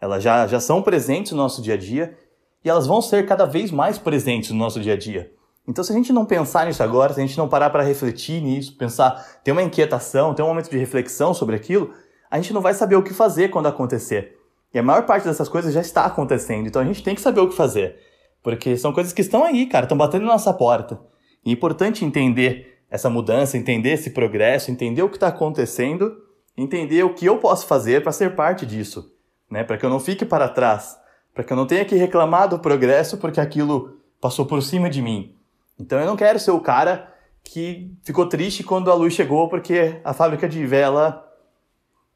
elas 0.00 0.22
já, 0.22 0.46
já 0.46 0.58
são 0.58 0.80
presentes 0.80 1.32
no 1.32 1.38
nosso 1.38 1.60
dia 1.60 1.74
a 1.74 1.76
dia 1.76 2.16
e 2.64 2.70
elas 2.70 2.86
vão 2.86 3.02
ser 3.02 3.26
cada 3.26 3.44
vez 3.44 3.70
mais 3.70 3.98
presentes 3.98 4.50
no 4.50 4.56
nosso 4.56 4.80
dia 4.80 4.94
a 4.94 4.96
dia. 4.96 5.30
Então, 5.68 5.84
se 5.84 5.92
a 5.92 5.94
gente 5.94 6.12
não 6.12 6.24
pensar 6.24 6.66
nisso 6.66 6.82
agora, 6.82 7.12
se 7.12 7.20
a 7.20 7.26
gente 7.26 7.36
não 7.36 7.48
parar 7.48 7.70
para 7.70 7.82
refletir 7.82 8.42
nisso, 8.42 8.76
pensar, 8.76 9.40
ter 9.44 9.52
uma 9.52 9.62
inquietação, 9.62 10.34
ter 10.34 10.42
um 10.42 10.48
momento 10.48 10.70
de 10.70 10.78
reflexão 10.78 11.34
sobre 11.34 11.54
aquilo, 11.54 11.92
a 12.30 12.36
gente 12.36 12.52
não 12.52 12.60
vai 12.60 12.72
saber 12.72 12.96
o 12.96 13.02
que 13.02 13.12
fazer 13.12 13.50
quando 13.50 13.66
acontecer. 13.66 14.36
E 14.72 14.78
a 14.78 14.82
maior 14.82 15.04
parte 15.04 15.24
dessas 15.24 15.48
coisas 15.48 15.72
já 15.72 15.80
está 15.80 16.06
acontecendo, 16.06 16.66
então 16.66 16.80
a 16.80 16.84
gente 16.84 17.02
tem 17.02 17.14
que 17.14 17.20
saber 17.20 17.40
o 17.40 17.48
que 17.48 17.54
fazer. 17.54 17.96
Porque 18.42 18.76
são 18.76 18.92
coisas 18.92 19.12
que 19.12 19.20
estão 19.20 19.44
aí, 19.44 19.66
cara, 19.66 19.84
estão 19.84 19.98
batendo 19.98 20.24
na 20.24 20.32
nossa 20.32 20.52
porta. 20.52 20.98
E 21.44 21.50
é 21.50 21.52
importante 21.52 22.04
entender 22.04 22.78
essa 22.90 23.10
mudança, 23.10 23.56
entender 23.56 23.90
esse 23.90 24.10
progresso, 24.10 24.70
entender 24.70 25.02
o 25.02 25.08
que 25.08 25.16
está 25.16 25.28
acontecendo, 25.28 26.16
entender 26.56 27.04
o 27.04 27.14
que 27.14 27.26
eu 27.26 27.38
posso 27.38 27.66
fazer 27.66 28.02
para 28.02 28.12
ser 28.12 28.34
parte 28.34 28.64
disso 28.64 29.19
né? 29.50 29.64
Para 29.64 29.76
que 29.76 29.84
eu 29.84 29.90
não 29.90 29.98
fique 29.98 30.24
para 30.24 30.48
trás, 30.48 30.96
para 31.34 31.42
que 31.42 31.52
eu 31.52 31.56
não 31.56 31.66
tenha 31.66 31.84
que 31.84 31.96
reclamar 31.96 32.48
do 32.48 32.58
progresso 32.58 33.18
porque 33.18 33.40
aquilo 33.40 33.98
passou 34.20 34.46
por 34.46 34.62
cima 34.62 34.88
de 34.88 35.02
mim. 35.02 35.34
Então 35.78 35.98
eu 35.98 36.06
não 36.06 36.16
quero 36.16 36.38
ser 36.38 36.50
o 36.50 36.60
cara 36.60 37.12
que 37.42 37.90
ficou 38.04 38.26
triste 38.26 38.62
quando 38.62 38.90
a 38.90 38.94
luz 38.94 39.14
chegou 39.14 39.48
porque 39.48 40.00
a 40.04 40.12
fábrica 40.12 40.48
de 40.48 40.64
vela 40.66 41.26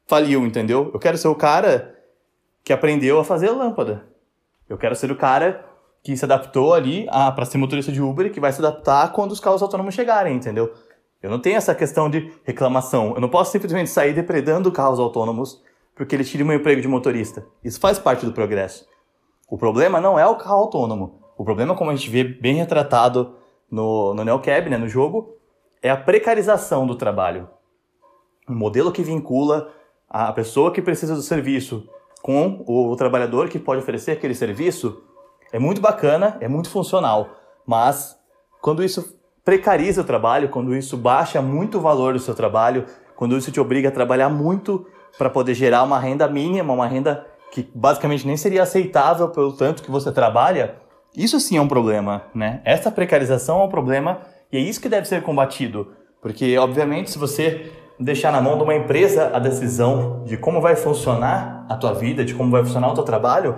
faliu, 0.07 0.45
entendeu? 0.45 0.91
Eu 0.93 0.99
quero 0.99 1.17
ser 1.17 1.27
o 1.27 1.35
cara 1.35 1.95
que 2.63 2.71
aprendeu 2.71 3.19
a 3.19 3.23
fazer 3.23 3.49
lâmpada. 3.49 4.05
Eu 4.69 4.77
quero 4.77 4.95
ser 4.95 5.11
o 5.11 5.15
cara 5.15 5.65
que 6.03 6.15
se 6.15 6.23
adaptou 6.23 6.73
ali 6.73 7.07
para 7.35 7.45
ser 7.45 7.57
motorista 7.57 7.91
de 7.91 8.01
Uber 8.01 8.31
que 8.31 8.39
vai 8.39 8.51
se 8.53 8.59
adaptar 8.59 9.11
quando 9.11 9.31
os 9.31 9.39
carros 9.39 9.63
autônomos 9.63 9.95
chegarem, 9.95 10.35
entendeu? 10.35 10.71
Eu 11.21 11.31
não 11.31 11.39
tenho 11.39 11.57
essa 11.57 11.73
questão 11.73 12.07
de 12.07 12.31
reclamação. 12.43 13.15
Eu 13.15 13.21
não 13.21 13.29
posso 13.29 13.51
simplesmente 13.51 13.89
sair 13.89 14.13
depredando 14.13 14.71
carros 14.71 14.99
autônomos 14.99 15.63
porque 15.95 16.15
ele 16.15 16.23
tira 16.23 16.43
o 16.43 16.47
meu 16.47 16.57
emprego 16.57 16.81
de 16.81 16.87
motorista. 16.87 17.45
Isso 17.63 17.79
faz 17.79 17.97
parte 17.97 18.25
do 18.25 18.33
progresso. 18.33 18.85
O 19.49 19.57
problema 19.57 20.01
não 20.01 20.19
é 20.19 20.27
o 20.27 20.35
carro 20.35 20.55
autônomo. 20.55 21.21
O 21.37 21.43
problema, 21.43 21.75
como 21.75 21.91
a 21.91 21.95
gente 21.95 22.09
vê 22.09 22.23
bem 22.23 22.55
retratado 22.55 23.35
no, 23.71 24.13
no 24.13 24.23
NeoCab, 24.23 24.69
né, 24.69 24.77
no 24.77 24.87
jogo, 24.87 25.37
é 25.81 25.89
a 25.89 25.97
precarização 25.97 26.85
do 26.85 26.95
trabalho. 26.95 27.49
Um 28.49 28.55
modelo 28.55 28.91
que 28.91 29.03
vincula 29.03 29.71
a 30.09 30.31
pessoa 30.33 30.71
que 30.71 30.81
precisa 30.81 31.15
do 31.15 31.21
serviço 31.21 31.87
com 32.21 32.63
o 32.67 32.95
trabalhador 32.95 33.49
que 33.49 33.59
pode 33.59 33.81
oferecer 33.81 34.11
aquele 34.11 34.33
serviço 34.33 35.03
é 35.51 35.59
muito 35.59 35.79
bacana, 35.79 36.37
é 36.41 36.47
muito 36.47 36.69
funcional, 36.69 37.29
mas 37.65 38.17
quando 38.61 38.83
isso 38.83 39.19
precariza 39.43 40.01
o 40.01 40.05
trabalho, 40.05 40.49
quando 40.49 40.75
isso 40.75 40.97
baixa 40.97 41.41
muito 41.41 41.77
o 41.77 41.81
valor 41.81 42.13
do 42.13 42.19
seu 42.19 42.33
trabalho, 42.33 42.85
quando 43.15 43.37
isso 43.37 43.51
te 43.51 43.59
obriga 43.59 43.89
a 43.89 43.91
trabalhar 43.91 44.27
muito 44.27 44.87
para 45.17 45.29
poder 45.29 45.53
gerar 45.53 45.83
uma 45.83 45.99
renda 45.99 46.27
mínima, 46.27 46.73
uma 46.73 46.87
renda 46.87 47.25
que 47.51 47.69
basicamente 47.73 48.27
nem 48.27 48.35
seria 48.35 48.63
aceitável 48.63 49.29
pelo 49.29 49.53
tanto 49.53 49.81
que 49.81 49.91
você 49.91 50.11
trabalha, 50.11 50.75
isso 51.15 51.39
sim 51.39 51.57
é 51.57 51.61
um 51.61 51.67
problema, 51.67 52.23
né? 52.33 52.61
Essa 52.65 52.91
precarização 52.91 53.61
é 53.61 53.63
um 53.63 53.69
problema 53.69 54.19
e 54.51 54.57
é 54.57 54.59
isso 54.59 54.81
que 54.81 54.89
deve 54.89 55.07
ser 55.07 55.23
combatido. 55.23 55.93
Porque, 56.21 56.57
obviamente, 56.57 57.11
se 57.11 57.17
você 57.17 57.71
deixar 57.99 58.31
na 58.31 58.41
mão 58.41 58.57
de 58.57 58.63
uma 58.63 58.75
empresa 58.75 59.31
a 59.33 59.39
decisão 59.39 60.23
de 60.25 60.35
como 60.35 60.59
vai 60.59 60.75
funcionar 60.75 61.65
a 61.69 61.77
tua 61.77 61.93
vida, 61.93 62.25
de 62.25 62.33
como 62.33 62.51
vai 62.51 62.63
funcionar 62.63 62.91
o 62.91 62.93
teu 62.93 63.03
trabalho, 63.03 63.55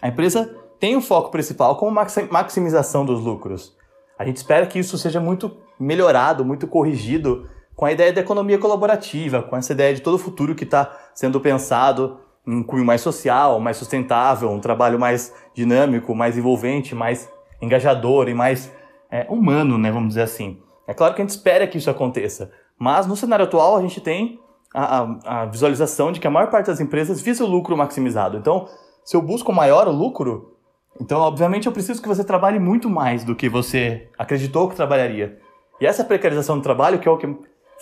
a 0.00 0.08
empresa 0.08 0.54
tem 0.78 0.96
o 0.96 1.00
foco 1.00 1.30
principal 1.30 1.76
como 1.76 1.90
maximização 2.30 3.06
dos 3.06 3.20
lucros. 3.20 3.74
A 4.18 4.24
gente 4.24 4.36
espera 4.36 4.66
que 4.66 4.78
isso 4.78 4.98
seja 4.98 5.20
muito 5.20 5.56
melhorado, 5.78 6.44
muito 6.44 6.66
corrigido 6.66 7.48
com 7.74 7.86
a 7.86 7.92
ideia 7.92 8.12
da 8.12 8.20
economia 8.20 8.58
colaborativa, 8.58 9.42
com 9.42 9.56
essa 9.56 9.72
ideia 9.72 9.94
de 9.94 10.00
todo 10.00 10.14
o 10.14 10.18
futuro 10.18 10.54
que 10.54 10.64
está 10.64 10.94
sendo 11.14 11.40
pensado 11.40 12.20
um 12.46 12.62
cunho 12.62 12.84
mais 12.84 13.00
social, 13.00 13.60
mais 13.60 13.76
sustentável, 13.76 14.50
um 14.50 14.60
trabalho 14.60 14.98
mais 14.98 15.34
dinâmico, 15.54 16.14
mais 16.14 16.36
envolvente, 16.36 16.94
mais 16.94 17.30
engajador 17.60 18.28
e 18.28 18.34
mais 18.34 18.72
é, 19.10 19.26
humano, 19.28 19.78
né, 19.78 19.90
vamos 19.90 20.08
dizer 20.08 20.22
assim. 20.22 20.60
É 20.86 20.92
claro 20.92 21.14
que 21.14 21.22
a 21.22 21.24
gente 21.24 21.30
espera 21.30 21.66
que 21.66 21.78
isso 21.78 21.88
aconteça, 21.88 22.50
mas 22.76 23.06
no 23.06 23.16
cenário 23.16 23.44
atual 23.44 23.76
a 23.76 23.80
gente 23.80 24.00
tem 24.00 24.40
a, 24.74 25.00
a, 25.02 25.42
a 25.42 25.44
visualização 25.46 26.10
de 26.10 26.18
que 26.18 26.26
a 26.26 26.30
maior 26.30 26.50
parte 26.50 26.66
das 26.66 26.80
empresas 26.80 27.20
visa 27.20 27.44
o 27.44 27.46
lucro 27.46 27.76
maximizado. 27.76 28.36
Então, 28.36 28.66
se 29.04 29.16
eu 29.16 29.22
busco 29.22 29.52
maior 29.52 29.86
lucro, 29.88 30.56
então 31.00 31.20
obviamente 31.20 31.66
eu 31.66 31.72
preciso 31.72 32.02
que 32.02 32.08
você 32.08 32.24
trabalhe 32.24 32.58
muito 32.58 32.90
mais 32.90 33.22
do 33.22 33.36
que 33.36 33.48
você 33.48 34.08
acreditou 34.18 34.68
que 34.68 34.74
trabalharia. 34.74 35.38
E 35.80 35.86
essa 35.86 36.04
precarização 36.04 36.56
do 36.56 36.62
trabalho 36.62 36.98
que 36.98 37.08
é 37.08 37.10
o 37.10 37.18
que 37.18 37.28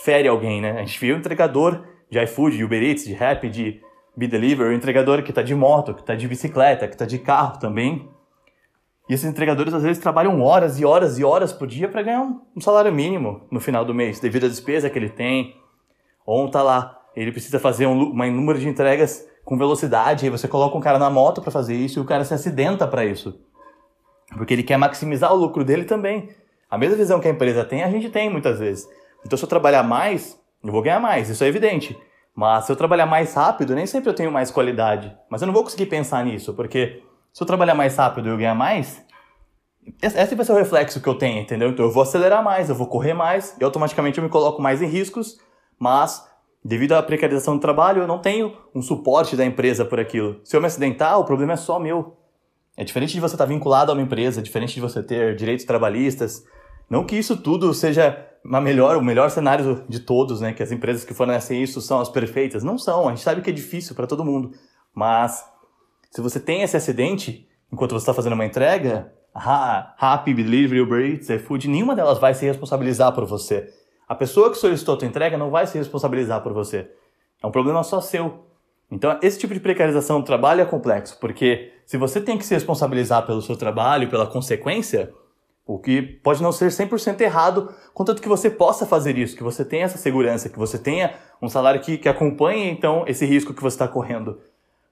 fere 0.02 0.28
alguém, 0.28 0.60
né? 0.60 0.72
A 0.72 0.84
gente 0.84 0.98
viu 0.98 1.14
o 1.14 1.18
entregador 1.18 1.84
de 2.10 2.18
iFood, 2.22 2.56
de 2.56 2.64
Uber 2.64 2.82
Eats, 2.82 3.04
de 3.04 3.12
Rap, 3.12 3.48
de 3.48 3.80
Be 4.16 4.26
Deliver, 4.26 4.68
o 4.68 4.72
entregador 4.72 5.22
que 5.22 5.30
está 5.30 5.42
de 5.42 5.54
moto, 5.54 5.94
que 5.94 6.00
está 6.00 6.14
de 6.14 6.26
bicicleta, 6.26 6.86
que 6.88 6.94
está 6.94 7.04
de 7.04 7.18
carro 7.18 7.58
também. 7.58 8.08
E 9.08 9.14
esses 9.14 9.28
entregadores 9.28 9.74
às 9.74 9.82
vezes 9.82 10.02
trabalham 10.02 10.40
horas 10.40 10.78
e 10.78 10.84
horas 10.84 11.18
e 11.18 11.24
horas 11.24 11.52
por 11.52 11.66
dia 11.66 11.88
para 11.88 12.02
ganhar 12.02 12.22
um, 12.22 12.60
salário 12.60 12.92
mínimo 12.92 13.42
no 13.50 13.60
final 13.60 13.84
do 13.84 13.94
mês, 13.94 14.20
devido 14.20 14.46
à 14.46 14.48
despesa 14.48 14.88
que 14.88 14.98
ele 14.98 15.08
tem. 15.08 15.56
Ou 16.24 16.48
tá 16.48 16.62
lá, 16.62 16.98
ele 17.14 17.32
precisa 17.32 17.58
fazer 17.58 17.86
um, 17.86 17.92
um 17.92 18.32
número 18.32 18.58
de 18.58 18.68
entregas 18.68 19.28
com 19.44 19.58
velocidade, 19.58 20.24
aí 20.24 20.30
você 20.30 20.46
coloca 20.46 20.76
um 20.76 20.80
cara 20.80 20.98
na 20.98 21.10
moto 21.10 21.42
para 21.42 21.50
fazer 21.50 21.74
isso 21.74 21.98
e 21.98 22.02
o 22.02 22.04
cara 22.04 22.24
se 22.24 22.32
acidenta 22.32 22.86
para 22.86 23.04
isso. 23.04 23.40
Porque 24.36 24.54
ele 24.54 24.62
quer 24.62 24.76
maximizar 24.76 25.32
o 25.32 25.36
lucro 25.36 25.64
dele 25.64 25.84
também. 25.84 26.28
A 26.70 26.78
mesma 26.78 26.96
visão 26.96 27.18
que 27.18 27.26
a 27.26 27.32
empresa 27.32 27.64
tem, 27.64 27.82
a 27.82 27.90
gente 27.90 28.10
tem 28.10 28.30
muitas 28.30 28.60
vezes. 28.60 28.88
Então 29.24 29.36
se 29.36 29.44
eu 29.44 29.48
trabalhar 29.48 29.82
mais, 29.82 30.38
eu 30.62 30.72
vou 30.72 30.82
ganhar 30.82 31.00
mais, 31.00 31.28
isso 31.28 31.44
é 31.44 31.46
evidente. 31.46 31.98
Mas 32.34 32.64
se 32.64 32.72
eu 32.72 32.76
trabalhar 32.76 33.06
mais 33.06 33.34
rápido, 33.34 33.74
nem 33.74 33.86
sempre 33.86 34.08
eu 34.08 34.14
tenho 34.14 34.30
mais 34.30 34.50
qualidade. 34.50 35.16
Mas 35.28 35.42
eu 35.42 35.46
não 35.46 35.54
vou 35.54 35.62
conseguir 35.62 35.86
pensar 35.86 36.24
nisso, 36.24 36.54
porque 36.54 37.02
se 37.32 37.42
eu 37.42 37.46
trabalhar 37.46 37.74
mais 37.74 37.96
rápido 37.96 38.28
e 38.28 38.30
eu 38.30 38.36
ganhar 38.36 38.54
mais, 38.54 39.04
esse 40.02 40.34
vai 40.34 40.44
ser 40.44 40.52
o 40.52 40.56
reflexo 40.56 41.00
que 41.00 41.08
eu 41.08 41.14
tenho, 41.14 41.40
entendeu? 41.40 41.70
Então 41.70 41.84
eu 41.84 41.92
vou 41.92 42.02
acelerar 42.02 42.42
mais, 42.42 42.68
eu 42.68 42.74
vou 42.74 42.86
correr 42.86 43.14
mais, 43.14 43.56
e 43.60 43.64
automaticamente 43.64 44.18
eu 44.18 44.24
me 44.24 44.30
coloco 44.30 44.62
mais 44.62 44.80
em 44.80 44.86
riscos, 44.86 45.38
mas 45.78 46.26
devido 46.64 46.92
à 46.92 47.02
precarização 47.02 47.56
do 47.56 47.60
trabalho, 47.60 48.02
eu 48.02 48.06
não 48.06 48.18
tenho 48.18 48.56
um 48.74 48.82
suporte 48.82 49.36
da 49.36 49.44
empresa 49.44 49.84
por 49.84 49.98
aquilo. 49.98 50.40
Se 50.44 50.56
eu 50.56 50.60
me 50.60 50.66
acidentar, 50.66 51.18
o 51.18 51.24
problema 51.24 51.54
é 51.54 51.56
só 51.56 51.78
meu. 51.78 52.16
É 52.76 52.84
diferente 52.84 53.12
de 53.12 53.20
você 53.20 53.34
estar 53.34 53.46
vinculado 53.46 53.90
a 53.90 53.94
uma 53.94 54.02
empresa, 54.02 54.40
é 54.40 54.42
diferente 54.42 54.74
de 54.74 54.80
você 54.80 55.02
ter 55.02 55.36
direitos 55.36 55.64
trabalhistas. 55.64 56.44
Não 56.88 57.04
que 57.04 57.16
isso 57.16 57.36
tudo 57.36 57.72
seja 57.74 58.26
uma 58.44 58.60
melhor, 58.60 58.96
o 58.96 59.02
melhor 59.02 59.30
cenário 59.30 59.84
de 59.88 60.00
todos, 60.00 60.40
né? 60.40 60.52
Que 60.52 60.62
as 60.62 60.72
empresas 60.72 61.04
que 61.04 61.14
fornecem 61.14 61.62
isso 61.62 61.80
são 61.80 62.00
as 62.00 62.08
perfeitas. 62.08 62.64
Não 62.64 62.78
são, 62.78 63.06
a 63.06 63.10
gente 63.10 63.22
sabe 63.22 63.42
que 63.42 63.50
é 63.50 63.52
difícil 63.52 63.94
para 63.94 64.06
todo 64.06 64.24
mundo. 64.24 64.52
Mas 64.94 65.44
se 66.10 66.20
você 66.20 66.40
tem 66.40 66.62
esse 66.62 66.76
acidente 66.76 67.46
enquanto 67.72 67.92
você 67.92 68.02
está 68.02 68.14
fazendo 68.14 68.32
uma 68.32 68.44
entrega, 68.44 69.12
Rappi, 69.34 70.34
Delivery, 70.34 70.80
Uber 70.80 71.04
Eats, 71.04 71.30
iFood, 71.30 71.68
nenhuma 71.68 71.94
delas 71.94 72.18
vai 72.18 72.34
se 72.34 72.44
responsabilizar 72.44 73.12
por 73.14 73.24
você. 73.24 73.72
A 74.08 74.14
pessoa 74.14 74.50
que 74.50 74.58
solicitou 74.58 74.94
a 74.94 74.98
tua 74.98 75.06
entrega 75.06 75.38
não 75.38 75.50
vai 75.50 75.66
se 75.66 75.78
responsabilizar 75.78 76.42
por 76.42 76.52
você. 76.52 76.90
É 77.42 77.46
um 77.46 77.52
problema 77.52 77.82
só 77.84 78.00
seu. 78.00 78.46
Então, 78.90 79.16
esse 79.22 79.38
tipo 79.38 79.54
de 79.54 79.60
precarização 79.60 80.18
do 80.18 80.26
trabalho 80.26 80.62
é 80.62 80.64
complexo, 80.64 81.16
porque 81.20 81.72
se 81.86 81.96
você 81.96 82.20
tem 82.20 82.36
que 82.36 82.44
se 82.44 82.52
responsabilizar 82.52 83.24
pelo 83.24 83.40
seu 83.40 83.56
trabalho, 83.56 84.10
pela 84.10 84.26
consequência, 84.26 85.12
o 85.74 85.78
que 85.78 86.02
pode 86.02 86.42
não 86.42 86.50
ser 86.50 86.68
100% 86.68 87.20
errado, 87.20 87.72
contanto 87.94 88.20
que 88.20 88.28
você 88.28 88.50
possa 88.50 88.84
fazer 88.84 89.16
isso, 89.16 89.36
que 89.36 89.42
você 89.42 89.64
tenha 89.64 89.84
essa 89.84 89.98
segurança, 89.98 90.48
que 90.48 90.58
você 90.58 90.76
tenha 90.76 91.14
um 91.40 91.48
salário 91.48 91.80
que, 91.80 91.96
que 91.96 92.08
acompanhe, 92.08 92.68
então, 92.68 93.04
esse 93.06 93.24
risco 93.24 93.54
que 93.54 93.62
você 93.62 93.76
está 93.76 93.86
correndo. 93.86 94.40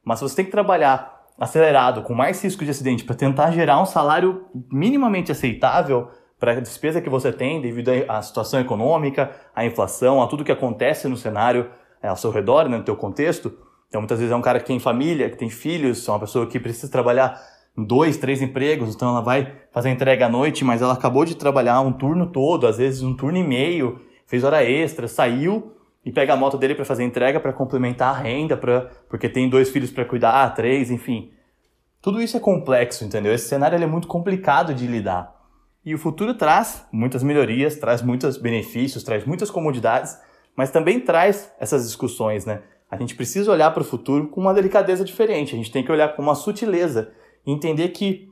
Mas 0.04 0.20
você 0.20 0.36
tem 0.36 0.44
que 0.44 0.52
trabalhar 0.52 1.26
acelerado, 1.36 2.02
com 2.02 2.14
mais 2.14 2.42
risco 2.42 2.64
de 2.64 2.70
acidente, 2.70 3.02
para 3.02 3.16
tentar 3.16 3.50
gerar 3.50 3.80
um 3.82 3.86
salário 3.86 4.44
minimamente 4.70 5.32
aceitável 5.32 6.10
para 6.38 6.52
a 6.52 6.60
despesa 6.60 7.00
que 7.00 7.10
você 7.10 7.32
tem 7.32 7.60
devido 7.60 7.90
à 8.06 8.22
situação 8.22 8.60
econômica, 8.60 9.32
à 9.54 9.66
inflação, 9.66 10.22
a 10.22 10.28
tudo 10.28 10.44
que 10.44 10.52
acontece 10.52 11.08
no 11.08 11.16
cenário 11.16 11.68
é, 12.00 12.06
ao 12.06 12.16
seu 12.16 12.30
redor, 12.30 12.68
né, 12.68 12.78
no 12.78 12.84
teu 12.84 12.94
contexto. 12.94 13.52
Então, 13.88 14.00
muitas 14.00 14.20
vezes 14.20 14.32
é 14.32 14.36
um 14.36 14.42
cara 14.42 14.60
que 14.60 14.66
tem 14.66 14.78
família, 14.78 15.28
que 15.28 15.36
tem 15.36 15.50
filhos, 15.50 16.06
é 16.06 16.12
uma 16.12 16.20
pessoa 16.20 16.46
que 16.46 16.60
precisa 16.60 16.92
trabalhar 16.92 17.40
dois, 17.84 18.16
três 18.16 18.42
empregos, 18.42 18.94
então 18.94 19.08
ela 19.08 19.20
vai 19.20 19.52
fazer 19.70 19.90
entrega 19.90 20.26
à 20.26 20.28
noite, 20.28 20.64
mas 20.64 20.82
ela 20.82 20.94
acabou 20.94 21.24
de 21.24 21.36
trabalhar 21.36 21.80
um 21.80 21.92
turno 21.92 22.26
todo, 22.26 22.66
às 22.66 22.78
vezes 22.78 23.02
um 23.02 23.14
turno 23.14 23.38
e 23.38 23.44
meio, 23.44 24.00
fez 24.26 24.42
hora 24.42 24.64
extra, 24.64 25.06
saiu 25.06 25.72
e 26.04 26.10
pega 26.10 26.32
a 26.32 26.36
moto 26.36 26.56
dele 26.56 26.74
para 26.74 26.84
fazer 26.84 27.04
entrega 27.04 27.38
para 27.38 27.52
complementar 27.52 28.14
a 28.14 28.18
renda, 28.18 28.56
pra, 28.56 28.90
porque 29.08 29.28
tem 29.28 29.48
dois 29.48 29.70
filhos 29.70 29.90
para 29.90 30.04
cuidar, 30.04 30.54
três, 30.54 30.90
enfim. 30.90 31.30
Tudo 32.00 32.20
isso 32.20 32.36
é 32.36 32.40
complexo, 32.40 33.04
entendeu? 33.04 33.32
Esse 33.32 33.48
cenário 33.48 33.82
é 33.82 33.86
muito 33.86 34.08
complicado 34.08 34.72
de 34.74 34.86
lidar. 34.86 35.36
E 35.84 35.94
o 35.94 35.98
futuro 35.98 36.34
traz 36.34 36.86
muitas 36.92 37.22
melhorias, 37.22 37.76
traz 37.76 38.02
muitos 38.02 38.36
benefícios, 38.36 39.02
traz 39.02 39.24
muitas 39.24 39.50
comodidades, 39.50 40.18
mas 40.56 40.70
também 40.70 41.00
traz 41.00 41.52
essas 41.58 41.86
discussões, 41.86 42.44
né? 42.44 42.62
A 42.90 42.96
gente 42.96 43.14
precisa 43.14 43.52
olhar 43.52 43.70
para 43.70 43.82
o 43.82 43.84
futuro 43.84 44.28
com 44.28 44.40
uma 44.40 44.54
delicadeza 44.54 45.04
diferente, 45.04 45.54
a 45.54 45.58
gente 45.58 45.70
tem 45.70 45.84
que 45.84 45.92
olhar 45.92 46.16
com 46.16 46.22
uma 46.22 46.34
sutileza 46.34 47.12
entender 47.52 47.88
que, 47.88 48.30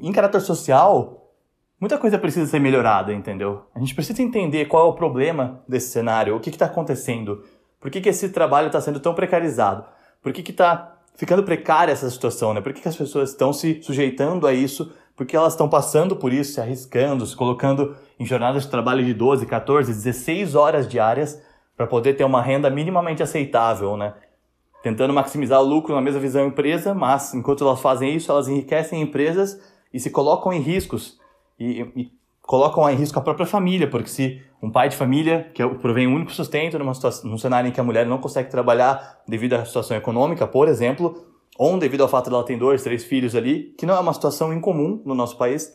em 0.00 0.12
caráter 0.12 0.40
social, 0.40 1.30
muita 1.80 1.98
coisa 1.98 2.18
precisa 2.18 2.46
ser 2.46 2.58
melhorada, 2.58 3.12
entendeu? 3.12 3.62
A 3.74 3.78
gente 3.78 3.94
precisa 3.94 4.22
entender 4.22 4.66
qual 4.66 4.86
é 4.86 4.88
o 4.88 4.94
problema 4.94 5.62
desse 5.68 5.90
cenário, 5.90 6.36
o 6.36 6.40
que 6.40 6.50
está 6.50 6.66
acontecendo, 6.66 7.44
por 7.80 7.90
que, 7.90 8.00
que 8.00 8.08
esse 8.08 8.30
trabalho 8.30 8.68
está 8.68 8.80
sendo 8.80 9.00
tão 9.00 9.14
precarizado, 9.14 9.84
por 10.22 10.32
que 10.32 10.50
está 10.50 10.98
ficando 11.16 11.42
precária 11.42 11.92
essa 11.92 12.08
situação, 12.10 12.54
né? 12.54 12.60
Por 12.60 12.72
que, 12.72 12.80
que 12.80 12.88
as 12.88 12.96
pessoas 12.96 13.30
estão 13.30 13.52
se 13.52 13.82
sujeitando 13.82 14.46
a 14.46 14.52
isso, 14.52 14.92
porque 15.16 15.36
elas 15.36 15.52
estão 15.52 15.68
passando 15.68 16.16
por 16.16 16.32
isso, 16.32 16.54
se 16.54 16.60
arriscando, 16.60 17.26
se 17.26 17.36
colocando 17.36 17.94
em 18.18 18.24
jornadas 18.24 18.64
de 18.64 18.68
trabalho 18.68 19.04
de 19.04 19.14
12, 19.14 19.46
14, 19.46 19.92
16 19.92 20.54
horas 20.54 20.88
diárias 20.88 21.40
para 21.76 21.86
poder 21.86 22.14
ter 22.14 22.24
uma 22.24 22.42
renda 22.42 22.70
minimamente 22.70 23.22
aceitável, 23.22 23.96
né? 23.96 24.14
Tentando 24.84 25.14
maximizar 25.14 25.62
o 25.62 25.64
lucro 25.64 25.94
na 25.94 26.00
mesma 26.02 26.20
visão 26.20 26.46
empresa, 26.46 26.92
mas 26.92 27.32
enquanto 27.32 27.64
elas 27.64 27.80
fazem 27.80 28.14
isso, 28.14 28.30
elas 28.30 28.48
enriquecem 28.48 29.00
empresas 29.00 29.58
e 29.90 29.98
se 29.98 30.10
colocam 30.10 30.52
em 30.52 30.60
riscos. 30.60 31.18
E, 31.58 31.80
e 31.96 32.12
colocam 32.42 32.88
em 32.90 32.94
risco 32.94 33.18
a 33.18 33.22
própria 33.22 33.46
família, 33.46 33.88
porque 33.88 34.10
se 34.10 34.42
um 34.62 34.70
pai 34.70 34.90
de 34.90 34.96
família 34.96 35.50
que 35.54 35.62
é 35.62 35.66
provém 35.66 36.06
um 36.06 36.14
único 36.14 36.32
sustento 36.32 36.78
numa 36.78 36.92
situação, 36.92 37.30
num 37.30 37.38
cenário 37.38 37.66
em 37.66 37.72
que 37.72 37.80
a 37.80 37.82
mulher 37.82 38.04
não 38.04 38.18
consegue 38.18 38.50
trabalhar 38.50 39.22
devido 39.26 39.54
à 39.54 39.64
situação 39.64 39.96
econômica, 39.96 40.46
por 40.46 40.68
exemplo, 40.68 41.16
ou 41.56 41.78
devido 41.78 42.02
ao 42.02 42.08
fato 42.08 42.28
de 42.28 42.34
ela 42.34 42.44
ter 42.44 42.58
dois, 42.58 42.82
três 42.82 43.04
filhos 43.04 43.34
ali, 43.34 43.74
que 43.78 43.86
não 43.86 43.94
é 43.94 44.00
uma 44.00 44.12
situação 44.12 44.52
incomum 44.52 45.00
no 45.06 45.14
nosso 45.14 45.38
país, 45.38 45.74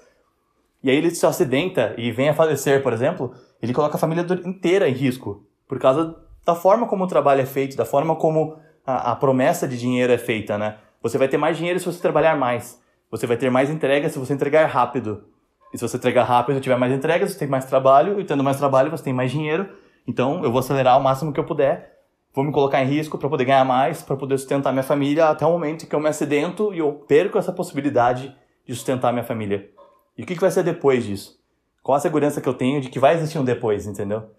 e 0.84 0.90
aí 0.92 0.96
ele 0.96 1.10
se 1.10 1.26
acidenta 1.26 1.96
e 1.98 2.12
vem 2.12 2.30
a 2.30 2.34
falecer, 2.36 2.84
por 2.84 2.94
exemplo, 2.94 3.34
ele 3.60 3.74
coloca 3.74 3.96
a 3.96 4.00
família 4.00 4.24
inteira 4.46 4.88
em 4.88 4.94
risco, 4.94 5.48
por 5.68 5.80
causa 5.80 6.16
da 6.46 6.54
forma 6.54 6.86
como 6.86 7.06
o 7.06 7.08
trabalho 7.08 7.42
é 7.42 7.46
feito, 7.48 7.76
da 7.76 7.86
forma 7.86 8.16
como 8.16 8.69
a, 8.90 9.12
a 9.12 9.16
promessa 9.16 9.68
de 9.68 9.78
dinheiro 9.78 10.12
é 10.12 10.18
feita, 10.18 10.58
né? 10.58 10.78
Você 11.02 11.18
vai 11.18 11.28
ter 11.28 11.38
mais 11.38 11.58
dinheiro 11.58 11.80
se 11.80 11.86
você 11.86 12.02
trabalhar 12.02 12.36
mais. 12.36 12.82
Você 13.12 13.28
vai 13.28 13.38
ter 13.38 13.50
mais 13.50 13.70
entregas 13.70 14.12
se 14.12 14.20
você 14.20 14.34
entregar 14.34 14.66
rápido. 14.66 15.24
E 15.72 15.78
se 15.78 15.88
você 15.88 15.98
entregar 15.98 16.24
rápido 16.24 16.60
tiver 16.60 16.78
mais 16.78 16.92
entregas, 16.92 17.32
você 17.32 17.40
tem 17.40 17.48
mais 17.48 17.66
trabalho. 17.66 18.20
E 18.20 18.26
tendo 18.26 18.44
mais 18.44 18.58
trabalho, 18.58 18.90
você 18.90 19.04
tem 19.04 19.14
mais 19.14 19.32
dinheiro. 19.32 19.70
Então, 20.08 20.44
eu 20.44 20.52
vou 20.52 20.60
acelerar 20.60 20.98
o 20.98 21.04
máximo 21.04 21.32
que 21.32 21.40
eu 21.40 21.44
puder. 21.44 22.00
Vou 22.34 22.44
me 22.44 22.52
colocar 22.52 22.84
em 22.84 22.88
risco 22.88 23.18
para 23.18 23.30
poder 23.30 23.46
ganhar 23.46 23.66
mais, 23.66 24.02
para 24.02 24.16
poder 24.16 24.38
sustentar 24.38 24.72
minha 24.72 24.84
família 24.84 25.30
até 25.30 25.46
o 25.46 25.52
momento 25.52 25.88
que 25.88 25.96
eu 25.96 26.00
me 26.00 26.10
acidento 26.10 26.74
e 26.74 26.80
eu 26.80 26.94
perco 26.94 27.38
essa 27.38 27.52
possibilidade 27.52 28.36
de 28.66 28.76
sustentar 28.76 29.12
minha 29.12 29.24
família. 29.24 29.70
E 30.18 30.24
o 30.24 30.26
que, 30.26 30.36
que 30.36 30.42
vai 30.42 30.52
ser 30.52 30.64
depois 30.64 31.06
disso? 31.06 31.40
Qual 31.82 31.96
a 31.96 32.00
segurança 32.00 32.42
que 32.42 32.50
eu 32.50 32.54
tenho 32.54 32.82
de 32.82 32.90
que 32.90 33.00
vai 33.00 33.16
existir 33.16 33.40
um 33.40 33.44
depois, 33.44 33.88
entendeu? 33.88 34.30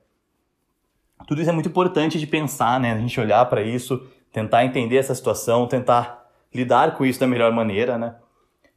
Tudo 1.26 1.40
isso 1.40 1.50
é 1.50 1.52
muito 1.52 1.68
importante 1.68 2.18
de 2.18 2.26
pensar, 2.26 2.78
né? 2.78 2.92
A 2.92 2.98
gente 2.98 3.20
olhar 3.20 3.44
para 3.46 3.62
isso 3.62 4.06
tentar 4.32 4.64
entender 4.64 4.96
essa 4.96 5.14
situação, 5.14 5.66
tentar 5.66 6.26
lidar 6.54 6.96
com 6.96 7.04
isso 7.04 7.20
da 7.20 7.26
melhor 7.26 7.52
maneira, 7.52 7.98
né? 7.98 8.16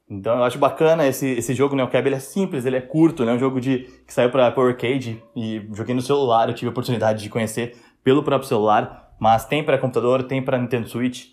Então 0.10 0.38
eu 0.38 0.44
acho 0.44 0.60
bacana 0.60 1.08
esse, 1.08 1.28
esse 1.28 1.54
jogo, 1.54 1.76
né? 1.76 1.84
O 1.84 1.88
Cab 1.88 2.06
ele 2.06 2.16
é 2.16 2.20
simples, 2.20 2.66
ele 2.66 2.76
é 2.78 2.82
curto, 2.82 3.26
né? 3.26 3.32
É 3.32 3.36
um 3.36 3.40
jogo 3.40 3.60
de, 3.60 3.80
que 4.06 4.14
saiu 4.14 4.30
para 4.30 4.48
Apple 4.48 4.64
Arcade 4.64 5.24
e 5.36 5.68
joguei 5.74 5.96
no 5.96 6.02
celular, 6.02 6.50
eu 6.50 6.56
tive 6.56 6.68
a 6.68 6.72
oportunidade 6.72 7.24
de 7.24 7.30
conhecer 7.30 7.76
pelo 8.04 8.24
próprio 8.24 8.48
celular, 8.48 9.16
mas 9.20 9.46
tem 9.46 9.64
para 9.64 9.78
computador, 9.78 10.24
tem 10.24 10.44
para 10.44 10.58
Nintendo 10.58 10.88
Switch. 10.88 11.28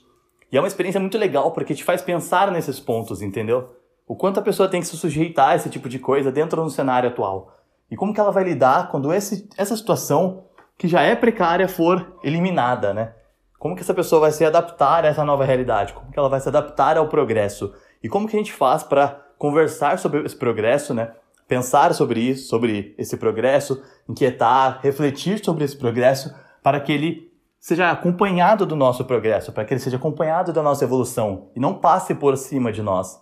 E 0.52 0.56
é 0.56 0.60
uma 0.60 0.68
experiência 0.68 1.00
muito 1.00 1.18
legal 1.18 1.50
porque 1.52 1.74
te 1.74 1.84
faz 1.84 2.02
pensar 2.02 2.50
nesses 2.50 2.80
pontos, 2.80 3.22
entendeu? 3.22 3.76
O 4.06 4.16
quanto 4.16 4.40
a 4.40 4.42
pessoa 4.42 4.68
tem 4.68 4.80
que 4.80 4.86
se 4.86 4.96
sujeitar 4.96 5.50
a 5.50 5.56
esse 5.56 5.68
tipo 5.68 5.88
de 5.88 5.98
coisa 5.98 6.32
dentro 6.32 6.62
do 6.62 6.70
cenário 6.70 7.08
atual. 7.08 7.56
E 7.90 7.96
como 7.96 8.14
que 8.14 8.20
ela 8.20 8.32
vai 8.32 8.44
lidar 8.44 8.88
quando 8.88 9.12
esse, 9.12 9.48
essa 9.56 9.76
situação, 9.76 10.44
que 10.78 10.88
já 10.88 11.02
é 11.02 11.14
precária, 11.14 11.68
for 11.68 12.18
eliminada, 12.22 12.94
né? 12.94 13.12
Como 13.60 13.76
que 13.76 13.82
essa 13.82 13.92
pessoa 13.92 14.22
vai 14.22 14.32
se 14.32 14.42
adaptar 14.42 15.04
a 15.04 15.08
essa 15.08 15.22
nova 15.22 15.44
realidade? 15.44 15.92
Como 15.92 16.10
que 16.10 16.18
ela 16.18 16.30
vai 16.30 16.40
se 16.40 16.48
adaptar 16.48 16.96
ao 16.96 17.08
progresso? 17.08 17.74
E 18.02 18.08
como 18.08 18.26
que 18.26 18.34
a 18.34 18.38
gente 18.38 18.54
faz 18.54 18.82
para 18.82 19.20
conversar 19.36 19.98
sobre 19.98 20.24
esse 20.24 20.34
progresso, 20.34 20.94
né? 20.94 21.12
Pensar 21.46 21.92
sobre 21.92 22.20
isso, 22.20 22.48
sobre 22.48 22.94
esse 22.96 23.18
progresso, 23.18 23.82
inquietar, 24.08 24.80
refletir 24.82 25.44
sobre 25.44 25.62
esse 25.62 25.76
progresso 25.76 26.34
para 26.62 26.80
que 26.80 26.90
ele 26.90 27.30
seja 27.58 27.90
acompanhado 27.90 28.64
do 28.64 28.74
nosso 28.74 29.04
progresso, 29.04 29.52
para 29.52 29.66
que 29.66 29.74
ele 29.74 29.80
seja 29.80 29.98
acompanhado 29.98 30.54
da 30.54 30.62
nossa 30.62 30.84
evolução 30.84 31.50
e 31.54 31.60
não 31.60 31.74
passe 31.74 32.14
por 32.14 32.38
cima 32.38 32.72
de 32.72 32.80
nós. 32.80 33.20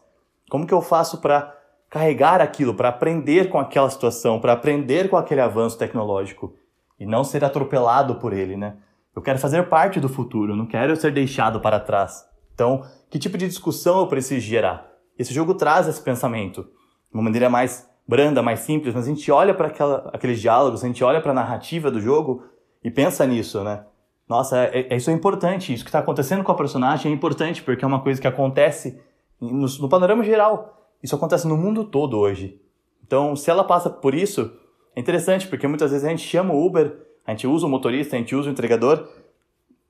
Como 0.48 0.68
que 0.68 0.72
eu 0.72 0.80
faço 0.80 1.18
para 1.18 1.52
carregar 1.90 2.40
aquilo, 2.40 2.74
para 2.74 2.90
aprender 2.90 3.48
com 3.48 3.58
aquela 3.58 3.90
situação, 3.90 4.38
para 4.38 4.52
aprender 4.52 5.10
com 5.10 5.16
aquele 5.16 5.40
avanço 5.40 5.76
tecnológico 5.76 6.54
e 6.96 7.04
não 7.04 7.24
ser 7.24 7.44
atropelado 7.44 8.20
por 8.20 8.32
ele, 8.32 8.56
né? 8.56 8.76
Eu 9.18 9.22
quero 9.22 9.40
fazer 9.40 9.68
parte 9.68 9.98
do 9.98 10.08
futuro, 10.08 10.54
não 10.54 10.64
quero 10.64 10.94
ser 10.94 11.10
deixado 11.10 11.58
para 11.58 11.80
trás. 11.80 12.24
Então, 12.54 12.84
que 13.10 13.18
tipo 13.18 13.36
de 13.36 13.48
discussão 13.48 13.98
eu 13.98 14.06
preciso 14.06 14.46
gerar? 14.46 14.92
Esse 15.18 15.34
jogo 15.34 15.54
traz 15.54 15.88
esse 15.88 16.00
pensamento 16.00 16.62
de 16.62 17.14
uma 17.14 17.24
maneira 17.24 17.50
mais 17.50 17.90
branda, 18.06 18.40
mais 18.44 18.60
simples, 18.60 18.94
mas 18.94 19.06
a 19.06 19.08
gente 19.08 19.28
olha 19.32 19.52
para 19.52 19.66
aqueles 20.12 20.40
diálogos, 20.40 20.84
a 20.84 20.86
gente 20.86 21.02
olha 21.02 21.20
para 21.20 21.32
a 21.32 21.34
narrativa 21.34 21.90
do 21.90 22.00
jogo 22.00 22.44
e 22.84 22.92
pensa 22.92 23.26
nisso, 23.26 23.64
né? 23.64 23.84
Nossa, 24.28 24.56
é, 24.56 24.86
é, 24.88 24.96
isso 24.96 25.10
é 25.10 25.12
importante. 25.12 25.74
Isso 25.74 25.82
que 25.82 25.88
está 25.88 25.98
acontecendo 25.98 26.44
com 26.44 26.52
a 26.52 26.56
personagem 26.56 27.10
é 27.10 27.14
importante 27.14 27.60
porque 27.60 27.84
é 27.84 27.88
uma 27.88 28.00
coisa 28.00 28.20
que 28.20 28.28
acontece 28.28 29.00
no, 29.40 29.66
no 29.66 29.88
panorama 29.88 30.22
geral. 30.22 30.92
Isso 31.02 31.16
acontece 31.16 31.48
no 31.48 31.56
mundo 31.56 31.82
todo 31.82 32.16
hoje. 32.16 32.60
Então, 33.04 33.34
se 33.34 33.50
ela 33.50 33.64
passa 33.64 33.90
por 33.90 34.14
isso, 34.14 34.52
é 34.94 35.00
interessante 35.00 35.48
porque 35.48 35.66
muitas 35.66 35.90
vezes 35.90 36.06
a 36.06 36.10
gente 36.10 36.22
chama 36.22 36.54
o 36.54 36.64
Uber, 36.64 37.07
a 37.28 37.32
gente 37.32 37.46
usa 37.46 37.66
o 37.66 37.68
motorista, 37.68 38.16
a 38.16 38.18
gente 38.18 38.34
usa 38.34 38.48
o 38.48 38.50
entregador, 38.50 39.06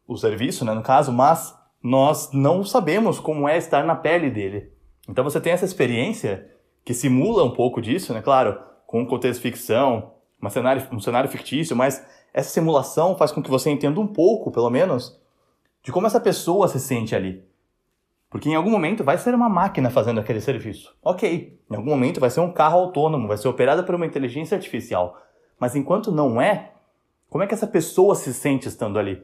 o 0.08 0.16
serviço, 0.16 0.64
né, 0.64 0.74
no 0.74 0.82
caso, 0.82 1.12
mas 1.12 1.56
nós 1.80 2.32
não 2.32 2.64
sabemos 2.64 3.20
como 3.20 3.48
é 3.48 3.56
estar 3.56 3.84
na 3.84 3.94
pele 3.94 4.28
dele. 4.28 4.72
Então 5.08 5.22
você 5.22 5.40
tem 5.40 5.52
essa 5.52 5.64
experiência 5.64 6.50
que 6.84 6.92
simula 6.92 7.44
um 7.44 7.52
pouco 7.52 7.80
disso, 7.80 8.12
né? 8.12 8.20
Claro, 8.20 8.58
com 8.88 9.02
um 9.02 9.06
contexto 9.06 9.40
ficção, 9.40 10.14
cenário, 10.50 10.84
um 10.90 10.98
cenário 10.98 11.30
fictício, 11.30 11.76
mas 11.76 12.04
essa 12.34 12.50
simulação 12.50 13.16
faz 13.16 13.30
com 13.30 13.40
que 13.40 13.50
você 13.50 13.70
entenda 13.70 14.00
um 14.00 14.08
pouco, 14.08 14.50
pelo 14.50 14.68
menos, 14.68 15.16
de 15.84 15.92
como 15.92 16.08
essa 16.08 16.18
pessoa 16.18 16.66
se 16.66 16.80
sente 16.80 17.14
ali. 17.14 17.44
Porque 18.28 18.48
em 18.48 18.56
algum 18.56 18.70
momento 18.70 19.04
vai 19.04 19.16
ser 19.16 19.32
uma 19.32 19.48
máquina 19.48 19.90
fazendo 19.90 20.18
aquele 20.18 20.40
serviço. 20.40 20.92
Ok, 21.00 21.56
em 21.70 21.76
algum 21.76 21.90
momento 21.90 22.18
vai 22.18 22.30
ser 22.30 22.40
um 22.40 22.50
carro 22.50 22.80
autônomo, 22.80 23.28
vai 23.28 23.36
ser 23.36 23.46
operado 23.46 23.84
por 23.84 23.94
uma 23.94 24.06
inteligência 24.06 24.56
artificial. 24.56 25.16
Mas 25.60 25.76
enquanto 25.76 26.10
não 26.10 26.40
é, 26.40 26.72
como 27.28 27.44
é 27.44 27.46
que 27.46 27.54
essa 27.54 27.66
pessoa 27.66 28.14
se 28.14 28.32
sente 28.32 28.68
estando 28.68 28.98
ali? 28.98 29.22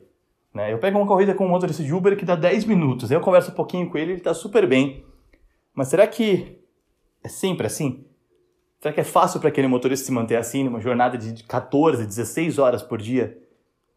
Né? 0.52 0.72
Eu 0.72 0.78
pego 0.78 0.98
uma 0.98 1.06
corrida 1.06 1.34
com 1.34 1.46
um 1.46 1.50
motorista 1.50 1.82
de 1.82 1.92
Uber 1.92 2.16
que 2.16 2.24
dá 2.24 2.36
10 2.36 2.64
minutos, 2.64 3.10
eu 3.10 3.20
converso 3.20 3.50
um 3.50 3.54
pouquinho 3.54 3.90
com 3.90 3.98
ele, 3.98 4.12
ele 4.12 4.18
está 4.20 4.34
super 4.34 4.66
bem. 4.66 5.04
Mas 5.74 5.88
será 5.88 6.06
que 6.06 6.58
é 7.22 7.28
sempre 7.28 7.66
assim? 7.66 8.04
Será 8.80 8.92
que 8.92 9.00
é 9.00 9.04
fácil 9.04 9.40
para 9.40 9.48
aquele 9.48 9.66
motorista 9.66 10.06
se 10.06 10.12
manter 10.12 10.36
assim 10.36 10.62
numa 10.62 10.80
jornada 10.80 11.16
de 11.16 11.42
14, 11.44 12.06
16 12.06 12.58
horas 12.58 12.82
por 12.82 13.00
dia? 13.00 13.38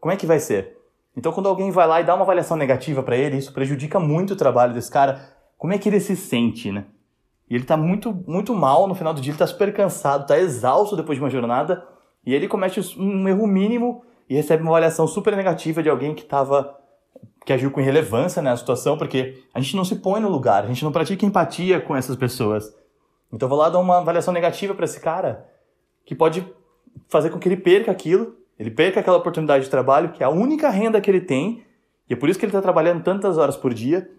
Como 0.00 0.12
é 0.12 0.16
que 0.16 0.26
vai 0.26 0.40
ser? 0.40 0.78
Então, 1.16 1.32
quando 1.32 1.48
alguém 1.48 1.70
vai 1.70 1.86
lá 1.86 2.00
e 2.00 2.04
dá 2.04 2.14
uma 2.14 2.22
avaliação 2.22 2.56
negativa 2.56 3.02
para 3.02 3.16
ele, 3.16 3.36
isso 3.36 3.52
prejudica 3.52 3.98
muito 3.98 4.32
o 4.32 4.36
trabalho 4.36 4.72
desse 4.72 4.90
cara. 4.90 5.36
Como 5.56 5.72
é 5.72 5.78
que 5.78 5.88
ele 5.88 6.00
se 6.00 6.16
sente, 6.16 6.70
né? 6.70 6.86
E 7.50 7.54
ele 7.54 7.64
tá 7.64 7.76
muito, 7.76 8.12
muito 8.26 8.54
mal 8.54 8.86
no 8.86 8.94
final 8.94 9.12
do 9.12 9.20
dia, 9.20 9.32
ele 9.32 9.38
tá 9.38 9.46
super 9.46 9.74
cansado, 9.74 10.26
tá 10.26 10.38
exausto 10.38 10.96
depois 10.96 11.18
de 11.18 11.24
uma 11.24 11.30
jornada, 11.30 11.86
e 12.24 12.34
ele 12.34 12.48
comete 12.48 12.80
um 12.98 13.28
erro 13.28 13.46
mínimo 13.46 14.04
e 14.28 14.34
recebe 14.34 14.62
uma 14.62 14.72
avaliação 14.72 15.06
super 15.06 15.36
negativa 15.36 15.82
de 15.82 15.88
alguém 15.88 16.14
que 16.14 16.24
tava 16.24 16.76
que 17.44 17.52
agiu 17.52 17.70
com 17.70 17.80
irrelevância 17.80 18.42
na 18.42 18.54
situação, 18.54 18.98
porque 18.98 19.42
a 19.54 19.60
gente 19.60 19.74
não 19.74 19.84
se 19.84 19.96
põe 19.96 20.20
no 20.20 20.28
lugar, 20.28 20.64
a 20.64 20.66
gente 20.66 20.84
não 20.84 20.92
pratica 20.92 21.24
empatia 21.24 21.80
com 21.80 21.96
essas 21.96 22.14
pessoas. 22.14 22.76
Então 23.32 23.46
eu 23.46 23.48
vou 23.48 23.58
lá 23.58 23.70
dar 23.70 23.78
uma 23.78 23.98
avaliação 23.98 24.34
negativa 24.34 24.74
para 24.74 24.84
esse 24.84 25.00
cara, 25.00 25.48
que 26.04 26.14
pode 26.14 26.46
fazer 27.08 27.30
com 27.30 27.38
que 27.38 27.48
ele 27.48 27.56
perca 27.56 27.90
aquilo, 27.90 28.36
ele 28.58 28.70
perca 28.70 29.00
aquela 29.00 29.16
oportunidade 29.16 29.64
de 29.64 29.70
trabalho, 29.70 30.12
que 30.12 30.22
é 30.22 30.26
a 30.26 30.30
única 30.30 30.68
renda 30.68 31.00
que 31.00 31.10
ele 31.10 31.22
tem, 31.22 31.64
e 32.08 32.12
é 32.12 32.16
por 32.16 32.28
isso 32.28 32.38
que 32.38 32.44
ele 32.44 32.50
está 32.50 32.60
trabalhando 32.60 33.02
tantas 33.02 33.38
horas 33.38 33.56
por 33.56 33.72
dia, 33.72 34.10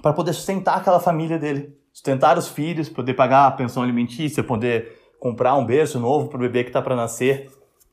para 0.00 0.12
poder 0.12 0.32
sustentar 0.32 0.76
aquela 0.76 1.00
família 1.00 1.38
dele, 1.38 1.76
sustentar 1.92 2.38
os 2.38 2.48
filhos, 2.48 2.88
poder 2.88 3.14
pagar 3.14 3.46
a 3.46 3.50
pensão 3.50 3.82
alimentícia, 3.82 4.44
poder 4.44 5.01
comprar 5.22 5.54
um 5.54 5.64
berço 5.64 6.00
novo 6.00 6.26
para 6.26 6.36
o 6.36 6.40
bebê 6.40 6.64
que 6.64 6.70
está 6.70 6.82
para 6.82 6.96
nascer. 6.96 7.48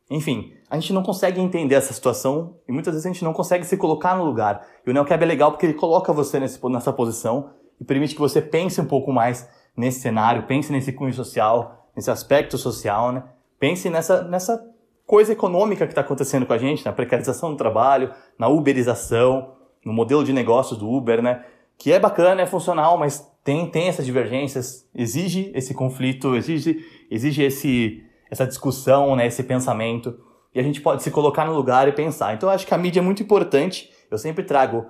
Enfim, 0.09 0.51
a 0.67 0.79
gente 0.79 0.91
não 0.91 1.03
consegue 1.03 1.39
entender 1.39 1.75
essa 1.75 1.93
situação 1.93 2.55
e 2.67 2.71
muitas 2.71 2.91
vezes 2.95 3.05
a 3.05 3.13
gente 3.13 3.23
não 3.23 3.33
consegue 3.33 3.63
se 3.67 3.77
colocar 3.77 4.17
no 4.17 4.23
lugar. 4.23 4.65
E 4.83 4.89
o 4.89 4.93
NeoCab 4.93 5.23
é 5.23 5.27
legal 5.27 5.51
porque 5.51 5.67
ele 5.67 5.75
coloca 5.75 6.11
você 6.11 6.39
nesse, 6.39 6.59
nessa 6.67 6.91
posição 6.91 7.51
e 7.79 7.83
permite 7.83 8.15
que 8.15 8.19
você 8.19 8.41
pense 8.41 8.81
um 8.81 8.85
pouco 8.85 9.13
mais 9.13 9.47
nesse 9.77 9.99
cenário, 9.99 10.47
pense 10.47 10.71
nesse 10.71 10.91
cunho 10.91 11.13
social, 11.13 11.87
nesse 11.95 12.09
aspecto 12.09 12.57
social, 12.57 13.11
né? 13.11 13.23
Pense 13.59 13.91
nessa, 13.91 14.23
nessa 14.23 14.59
coisa 15.05 15.31
econômica 15.31 15.85
que 15.85 15.91
está 15.91 16.01
acontecendo 16.01 16.47
com 16.47 16.53
a 16.53 16.57
gente, 16.57 16.83
na 16.83 16.91
precarização 16.91 17.51
do 17.51 17.57
trabalho, 17.57 18.11
na 18.39 18.47
uberização, 18.47 19.51
no 19.85 19.93
modelo 19.93 20.23
de 20.23 20.33
negócios 20.33 20.79
do 20.79 20.89
Uber, 20.89 21.21
né? 21.21 21.45
Que 21.77 21.93
é 21.93 21.99
bacana, 21.99 22.41
é 22.41 22.47
funcional, 22.47 22.97
mas 22.97 23.28
tem, 23.43 23.69
tem 23.69 23.87
essas 23.87 24.05
divergências, 24.05 24.87
exige 24.93 25.51
esse 25.55 25.73
conflito, 25.73 26.35
exige, 26.35 26.85
exige 27.09 27.43
esse, 27.43 28.03
essa 28.29 28.45
discussão, 28.45 29.15
né? 29.15 29.27
Esse 29.27 29.43
pensamento. 29.43 30.19
E 30.53 30.59
a 30.59 30.63
gente 30.63 30.81
pode 30.81 31.03
se 31.03 31.11
colocar 31.11 31.45
no 31.45 31.53
lugar 31.53 31.87
e 31.87 31.91
pensar. 31.91 32.33
Então 32.33 32.49
eu 32.49 32.53
acho 32.53 32.65
que 32.65 32.73
a 32.73 32.77
mídia 32.77 32.99
é 32.99 33.03
muito 33.03 33.23
importante. 33.23 33.89
Eu 34.09 34.17
sempre 34.17 34.43
trago 34.43 34.85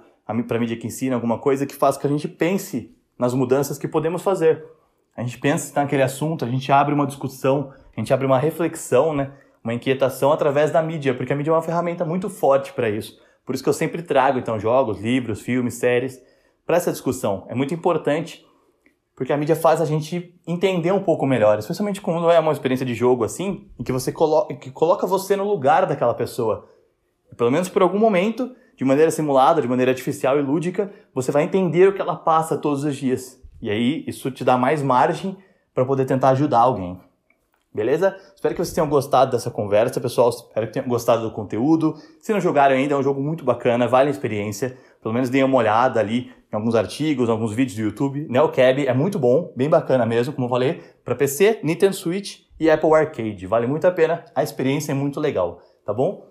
para 0.47 0.57
a 0.57 0.59
mídia 0.59 0.77
que 0.77 0.88
ensina 0.88 1.15
alguma 1.15 1.38
coisa 1.39 1.65
que 1.65 1.75
faz 1.75 1.97
que 1.97 2.05
a 2.05 2.09
gente 2.09 2.27
pense 2.27 2.95
nas 3.17 3.33
mudanças 3.33 3.77
que 3.77 3.88
podemos 3.88 4.21
fazer. 4.21 4.63
A 5.15 5.21
gente 5.21 5.38
pensa 5.38 5.79
naquele 5.81 6.03
assunto, 6.03 6.45
a 6.45 6.47
gente 6.47 6.71
abre 6.71 6.93
uma 6.93 7.05
discussão, 7.05 7.73
a 7.95 7.99
gente 7.99 8.13
abre 8.13 8.25
uma 8.25 8.39
reflexão, 8.39 9.13
né? 9.13 9.31
uma 9.63 9.73
inquietação 9.73 10.31
através 10.31 10.71
da 10.71 10.81
mídia, 10.81 11.13
porque 11.13 11.33
a 11.33 11.35
mídia 11.35 11.51
é 11.51 11.53
uma 11.53 11.62
ferramenta 11.62 12.05
muito 12.05 12.29
forte 12.29 12.71
para 12.73 12.89
isso. 12.89 13.19
Por 13.45 13.53
isso 13.53 13.63
que 13.63 13.69
eu 13.69 13.73
sempre 13.73 14.01
trago 14.01 14.39
então 14.39 14.59
jogos, 14.59 15.01
livros, 15.01 15.41
filmes, 15.41 15.75
séries 15.75 16.19
para 16.69 16.77
essa 16.77 16.91
discussão. 16.91 17.47
É 17.49 17.55
muito 17.55 17.73
importante 17.73 18.45
porque 19.15 19.34
a 19.34 19.38
mídia 19.38 19.55
faz 19.55 19.82
a 19.82 19.86
gente 19.86 20.39
entender 20.45 20.91
um 20.91 21.01
pouco 21.01 21.25
melhor, 21.25 21.58
especialmente 21.58 21.99
quando 21.99 22.29
é 22.29 22.39
uma 22.39 22.51
experiência 22.51 22.86
de 22.86 22.93
jogo 22.93 23.23
assim, 23.23 23.71
em 23.79 23.84
que 23.84 23.91
você 23.91 24.12
coloca, 24.12 24.53
que 24.53 24.69
coloca 24.69 25.08
você 25.08 25.36
no 25.36 25.49
lugar 25.49 25.88
daquela 25.88 26.13
pessoa. 26.13 26.69
Pelo 27.36 27.49
menos 27.49 27.69
por 27.69 27.82
algum 27.82 27.97
momento, 27.97 28.55
de 28.77 28.86
maneira 28.86 29.10
simulada, 29.10 29.63
de 29.63 29.67
maneira 29.67 29.91
artificial 29.91 30.38
e 30.38 30.43
lúdica, 30.43 30.93
você 31.12 31.32
vai 31.32 31.41
entender 31.41 31.89
o 31.89 31.93
que 31.93 32.01
ela 32.01 32.15
passa 32.15 32.55
todos 32.55 32.84
os 32.84 32.95
dias. 32.95 33.41
E 33.60 33.67
aí 33.71 34.03
isso 34.05 34.29
te 34.29 34.43
dá 34.43 34.55
mais 34.55 34.84
margem 34.84 35.36
para 35.73 35.84
poder 35.84 36.05
tentar 36.05 36.29
ajudar 36.29 36.60
alguém. 36.60 37.01
Beleza? 37.73 38.15
Espero 38.36 38.53
que 38.53 38.63
vocês 38.63 38.75
tenham 38.75 38.88
gostado 38.88 39.32
dessa 39.32 39.49
conversa, 39.49 39.99
pessoal. 39.99 40.29
Espero 40.29 40.67
que 40.67 40.73
tenham 40.73 40.88
gostado 40.88 41.23
do 41.23 41.32
conteúdo. 41.32 41.95
Se 42.19 42.32
não 42.32 42.39
jogaram 42.39 42.75
ainda, 42.75 42.93
é 42.93 42.97
um 42.97 43.03
jogo 43.03 43.19
muito 43.19 43.43
bacana, 43.43 43.88
vale 43.88 44.10
a 44.10 44.12
experiência. 44.12 44.77
Pelo 45.01 45.15
menos 45.15 45.32
deem 45.32 45.43
uma 45.43 45.58
olhada 45.58 45.99
ali 45.99 46.32
em 46.51 46.55
alguns 46.55 46.75
artigos, 46.75 47.29
em 47.29 47.31
alguns 47.31 47.53
vídeos 47.53 47.77
do 47.77 47.83
YouTube. 47.83 48.27
NeoCab 48.29 48.88
é 48.88 48.93
muito 48.93 49.19
bom, 49.19 49.53
bem 49.55 49.69
bacana 49.69 50.05
mesmo, 50.05 50.33
como 50.33 50.45
eu 50.45 50.49
falei, 50.49 50.81
para 51.05 51.15
PC, 51.15 51.59
Nintendo 51.63 51.95
Switch 51.95 52.41
e 52.59 52.69
Apple 52.69 52.93
Arcade. 52.93 53.45
Vale 53.45 53.67
muito 53.67 53.85
a 53.85 53.91
pena, 53.91 54.25
a 54.35 54.43
experiência 54.43 54.91
é 54.91 54.95
muito 54.95 55.19
legal, 55.19 55.62
tá 55.85 55.93
bom? 55.93 56.27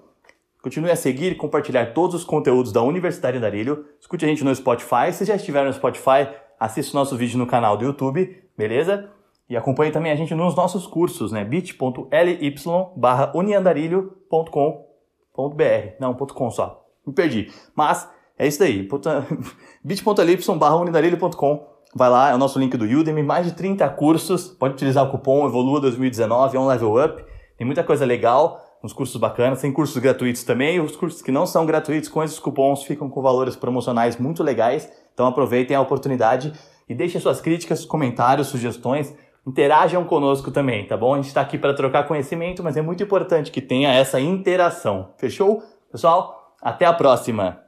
Continue 0.60 0.90
a 0.90 0.96
seguir 0.96 1.32
e 1.32 1.34
compartilhar 1.36 1.94
todos 1.94 2.16
os 2.16 2.24
conteúdos 2.24 2.72
da 2.72 2.82
Universidade 2.82 3.38
Darilho. 3.38 3.86
Escute 4.00 4.24
a 4.24 4.28
gente 4.28 4.42
no 4.42 4.52
Spotify. 4.54 5.12
Se 5.12 5.24
já 5.24 5.36
estiver 5.36 5.64
no 5.64 5.72
Spotify, 5.72 6.28
assista 6.58 6.96
o 6.96 6.98
nosso 6.98 7.16
vídeo 7.16 7.38
no 7.38 7.46
canal 7.46 7.76
do 7.76 7.84
YouTube, 7.84 8.42
beleza? 8.56 9.08
E 9.48 9.56
acompanhe 9.56 9.92
também 9.92 10.10
a 10.12 10.16
gente 10.16 10.34
nos 10.34 10.56
nossos 10.56 10.86
cursos, 10.86 11.32
né? 11.32 11.44
bit.ly 11.44 12.54
barra 12.96 13.32
uniandarilho.com.br. 13.34 16.00
Não, 16.00 16.14
.com 16.14 16.50
só. 16.50 16.84
Me 17.06 17.14
perdi. 17.14 17.50
Mas 17.74 18.10
é 18.38 18.46
isso 18.46 18.58
daí. 18.58 18.88
bit.ly 19.82 20.38
barra 20.56 20.76
uniandarilho.com. 20.76 21.66
Vai 21.94 22.10
lá, 22.10 22.30
é 22.30 22.34
o 22.34 22.38
nosso 22.38 22.58
link 22.58 22.76
do 22.76 22.84
Udemy. 22.84 23.22
Mais 23.22 23.46
de 23.46 23.52
30 23.52 23.88
cursos. 23.90 24.48
Pode 24.48 24.74
utilizar 24.74 25.04
o 25.04 25.10
cupom 25.10 25.46
Evolua 25.46 25.80
2019, 25.80 26.56
é 26.56 26.60
um 26.60 26.66
level 26.66 27.04
up. 27.04 27.24
Tem 27.56 27.66
muita 27.66 27.82
coisa 27.82 28.04
legal, 28.04 28.60
uns 28.84 28.92
cursos 28.92 29.16
bacanas. 29.20 29.60
Tem 29.60 29.72
cursos 29.72 29.96
gratuitos 29.98 30.44
também. 30.44 30.80
Os 30.80 30.94
cursos 30.96 31.20
que 31.20 31.32
não 31.32 31.46
são 31.46 31.66
gratuitos 31.66 32.08
com 32.08 32.22
esses 32.22 32.38
cupons 32.38 32.84
ficam 32.84 33.10
com 33.10 33.20
valores 33.20 33.56
promocionais 33.56 34.16
muito 34.16 34.42
legais. 34.42 34.90
Então 35.12 35.26
aproveitem 35.26 35.76
a 35.76 35.80
oportunidade 35.80 36.52
e 36.88 36.94
deixem 36.94 37.20
suas 37.20 37.40
críticas, 37.40 37.84
comentários, 37.84 38.46
sugestões 38.46 39.14
interajam 39.48 40.04
conosco 40.04 40.50
também, 40.50 40.86
tá 40.86 40.94
bom? 40.94 41.14
A 41.14 41.16
gente 41.16 41.28
está 41.28 41.40
aqui 41.40 41.56
para 41.56 41.72
trocar 41.72 42.06
conhecimento, 42.06 42.62
mas 42.62 42.76
é 42.76 42.82
muito 42.82 43.02
importante 43.02 43.50
que 43.50 43.62
tenha 43.62 43.90
essa 43.90 44.20
interação. 44.20 45.14
Fechou? 45.16 45.62
Pessoal, 45.90 46.54
até 46.60 46.84
a 46.84 46.92
próxima! 46.92 47.67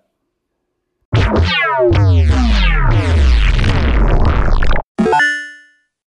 Yeah. 1.32 2.59